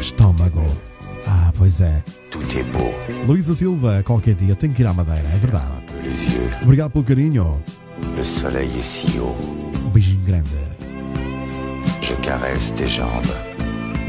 [0.00, 0.64] estômago.
[1.24, 2.02] Ah, pois é.
[2.72, 2.92] Beau.
[3.28, 5.70] Luísa Silva, qualquer dia tem que ir à Madeira, é verdade.
[6.60, 7.62] Obrigado pelo carinho.
[9.86, 10.50] Um beijinho grande.
[12.02, 13.30] Je caresse tes jambes.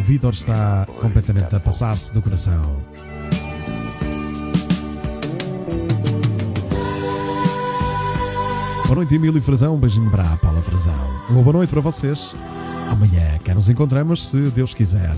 [0.01, 2.88] Vitor está completamente a passar-se do coração.
[8.89, 9.75] Boa noite, Emílio Frazão.
[9.75, 10.95] Um beijinho para a Paula Frazão.
[11.29, 12.33] Uma boa noite para vocês.
[12.89, 15.15] Amanhã cá nos encontramos, se Deus quiser.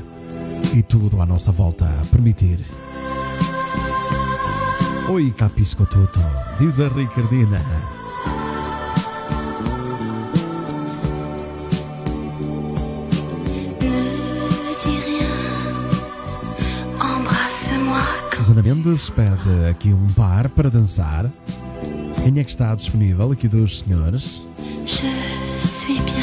[0.75, 2.59] E tudo à nossa volta permitir.
[5.09, 6.19] Oi, capisco tutto,
[6.59, 7.61] diz a Ricardina.
[18.35, 21.31] Susana Mendes pede aqui um par para dançar.
[22.23, 24.43] Quem é que está disponível aqui dos senhores?
[24.85, 25.07] je
[25.67, 26.21] suis bien.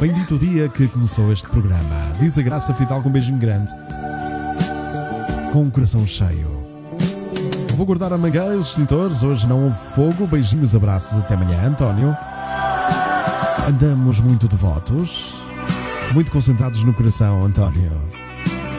[0.00, 2.12] Bendito o dia que começou este programa.
[2.20, 3.72] Diz a Graça Fidal com um beijinho grande.
[5.52, 6.48] Com um coração cheio.
[7.74, 9.22] Vou guardar a mangueira, os extintores.
[9.22, 10.26] Hoje não houve fogo.
[10.26, 11.18] Beijinhos, abraços.
[11.18, 12.16] Até amanhã, António.
[13.68, 15.34] Andamos muito devotos.
[16.12, 17.92] Muito concentrados no coração, António.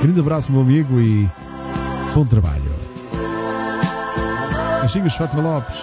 [0.02, 1.30] Grande abraço, meu amigo, e
[2.14, 2.65] bom trabalho.
[4.86, 5.78] Beijinhos, Fátima Lopes.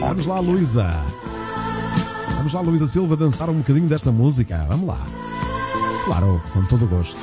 [0.00, 0.90] Vamos lá, Luísa.
[2.36, 4.66] Vamos lá, Luísa Silva, dançar um bocadinho desta música.
[4.68, 4.98] Vamos lá.
[6.04, 7.16] Claro, com todo o gosto.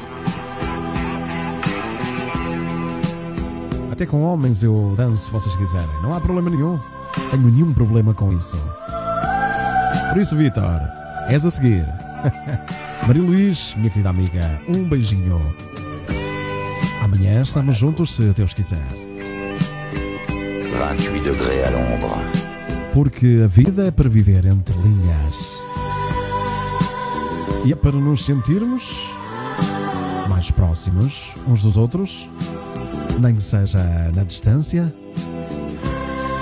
[3.91, 6.01] Até com homens eu danço se vocês quiserem.
[6.01, 6.79] Não há problema nenhum.
[7.29, 8.57] Tenho nenhum problema com isso.
[10.13, 10.79] Por isso, Vitor,
[11.27, 11.85] és a seguir.
[13.05, 15.41] Maria Luís, minha querida amiga, um beijinho.
[17.23, 18.85] Amanhã estamos juntos, se Deus quiser.
[20.27, 22.09] 28 degrés à l'ombre.
[22.93, 25.63] Porque a vida é para viver entre linhas.
[27.63, 29.09] E é para nos sentirmos
[30.27, 32.29] mais próximos uns dos outros,
[33.21, 33.79] nem que seja
[34.13, 34.93] na distância,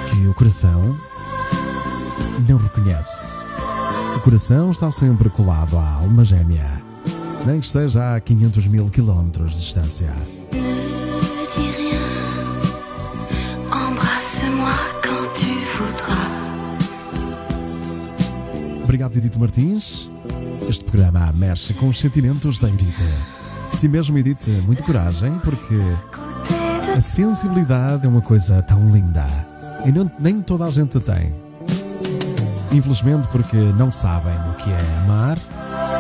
[0.10, 0.98] que o coração
[2.50, 3.38] não reconhece.
[4.16, 6.82] O coração está sempre colado à alma gêmea,
[7.46, 10.41] nem que esteja a 500 mil quilómetros de distância.
[18.84, 20.10] Obrigado, Edith Martins.
[20.68, 22.96] Este programa mexe com os sentimentos da Edith.
[23.72, 25.76] Se mesmo, Edith, muito coragem, porque
[26.96, 29.26] a sensibilidade é uma coisa tão linda
[29.86, 31.34] e não- nem toda a gente tem.
[32.72, 35.38] Infelizmente, porque não sabem o que é amar,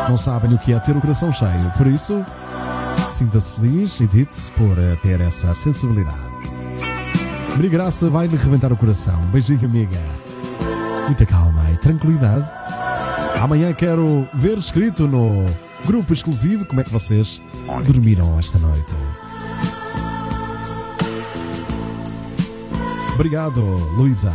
[0.09, 1.71] não sabem o que é ter o coração cheio.
[1.77, 2.23] Por isso,
[3.11, 6.17] sinta-se feliz, Edith, por eh, ter essa sensibilidade.
[7.49, 9.19] Maria Graça vai-lhe rebentar o coração.
[9.31, 9.99] Beijinho, amiga.
[11.05, 12.49] Muita calma e tranquilidade.
[13.41, 15.45] Amanhã quero ver escrito no
[15.85, 17.41] grupo exclusivo como é que vocês
[17.85, 18.95] dormiram esta noite.
[23.13, 23.61] Obrigado,
[23.95, 24.33] Luísa.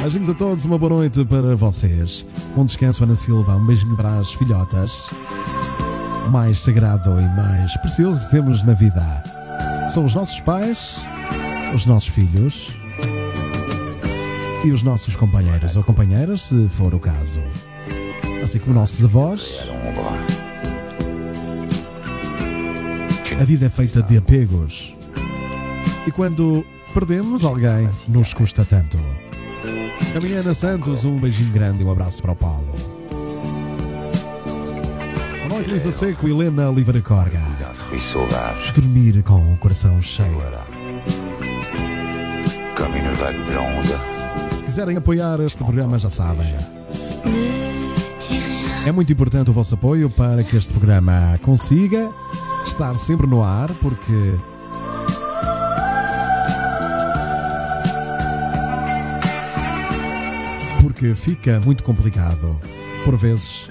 [0.00, 2.24] Beijinhos a todos, uma boa noite para vocês.
[2.56, 3.56] Um descanso, Ana Silva.
[3.56, 5.10] Um beijinho para as filhotas.
[6.30, 9.02] Mais sagrado e mais precioso que temos na vida
[9.88, 11.00] são os nossos pais,
[11.74, 12.72] os nossos filhos
[14.64, 17.40] e os nossos companheiros ou companheiras, se for o caso.
[18.42, 19.70] Assim como nossos avós.
[23.40, 24.96] A vida é feita de apegos.
[26.06, 28.98] E quando perdemos alguém, nos custa tanto.
[30.16, 32.85] A minha Ana Santos, um beijinho grande e um abraço para o Paulo.
[35.56, 37.40] Noite, Luísa Seco e Helena Oliveira Corga.
[38.74, 40.36] Dormir com o coração cheio.
[44.54, 46.54] Se quiserem apoiar este programa, já sabem.
[48.84, 52.12] É muito importante o vosso apoio para que este programa consiga
[52.66, 54.34] estar sempre no ar, porque.
[60.82, 62.60] Porque fica muito complicado.
[63.06, 63.70] Por vezes,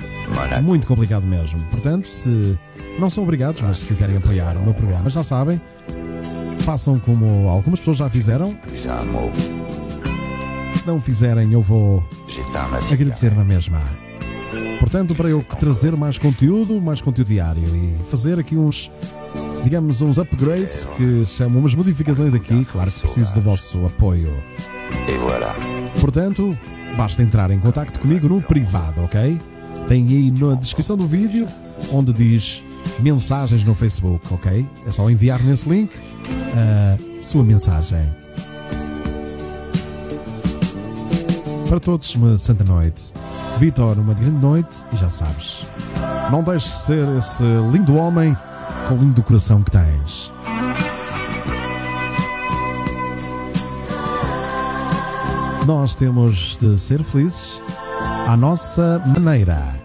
[0.61, 1.59] muito complicado mesmo.
[1.65, 2.57] Portanto, se
[2.99, 5.59] não são obrigados, mas se quiserem apoiar o meu programa, já sabem,
[6.59, 8.57] façam como algumas pessoas já fizeram.
[10.73, 12.03] Se não fizerem, eu vou
[12.91, 13.81] agradecer na mesma.
[14.79, 18.91] Portanto, para eu trazer mais conteúdo, mais conteúdo diário e fazer aqui uns,
[19.63, 24.31] digamos, uns upgrades que chamam umas modificações aqui, claro que preciso do vosso apoio.
[25.99, 26.57] Portanto,
[26.95, 29.39] basta entrar em contato comigo no privado, ok?
[29.87, 31.47] Tem aí na descrição do vídeo
[31.91, 32.63] onde diz
[32.99, 34.65] mensagens no Facebook, ok?
[34.85, 35.91] É só enviar nesse link
[36.55, 38.03] a sua mensagem.
[41.69, 43.13] Para todos, uma santa noite.
[43.59, 45.65] Vitor, uma grande noite e já sabes.
[46.31, 48.35] Não deixes de ser esse lindo homem
[48.87, 50.31] com o lindo coração que tens.
[55.65, 57.61] Nós temos de ser felizes
[58.27, 59.75] à nossa maneira.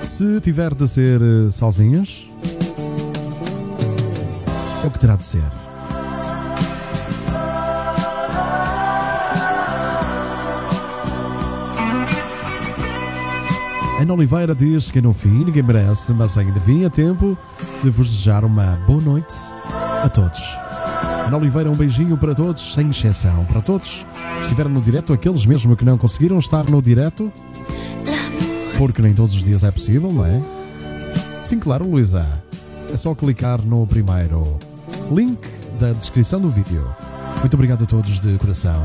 [0.00, 2.28] Se tiver de ser eh, sozinhos,
[4.84, 5.42] o que terá de ser.
[14.00, 17.36] Ana Oliveira diz que no fim ninguém merece, mas ainda vinha tempo
[17.82, 19.34] de vos desejar uma boa noite
[20.02, 20.40] a todos.
[21.26, 23.44] Ana Oliveira, um beijinho para todos, sem exceção.
[23.44, 24.06] Para todos
[24.42, 27.32] estiveram no direto, aqueles mesmo que não conseguiram estar no direto,
[28.78, 30.42] porque nem todos os dias é possível, não é?
[31.40, 32.26] Sim, claro, Luísa.
[32.92, 34.58] É só clicar no primeiro
[35.10, 35.40] link
[35.78, 36.86] da descrição do vídeo.
[37.38, 38.82] Muito obrigado a todos de coração.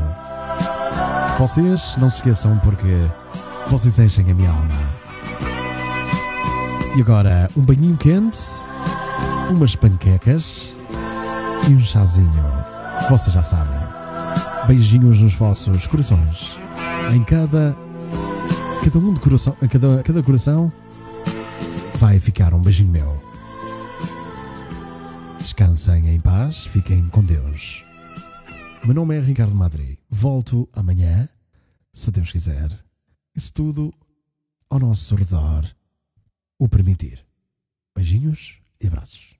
[1.38, 2.96] Vocês não se esqueçam porque
[3.68, 4.96] vocês enchem a minha alma.
[6.96, 8.38] E agora, um banhinho quente,
[9.50, 10.74] umas panquecas
[11.68, 12.44] e um chazinho.
[13.10, 13.85] Vocês já sabem.
[14.66, 16.58] Beijinhos nos vossos corações.
[17.14, 17.76] Em cada
[18.82, 20.72] cada um de coração, cada, cada coração
[21.96, 23.22] vai ficar um beijinho meu.
[25.38, 27.84] Descansem em paz, fiquem com Deus.
[28.84, 29.98] Meu nome é Ricardo Madri.
[30.10, 31.28] Volto amanhã,
[31.92, 32.70] se Deus quiser,
[33.36, 33.92] e se tudo
[34.68, 35.64] ao nosso redor
[36.58, 37.24] o permitir.
[37.94, 39.35] Beijinhos e abraços.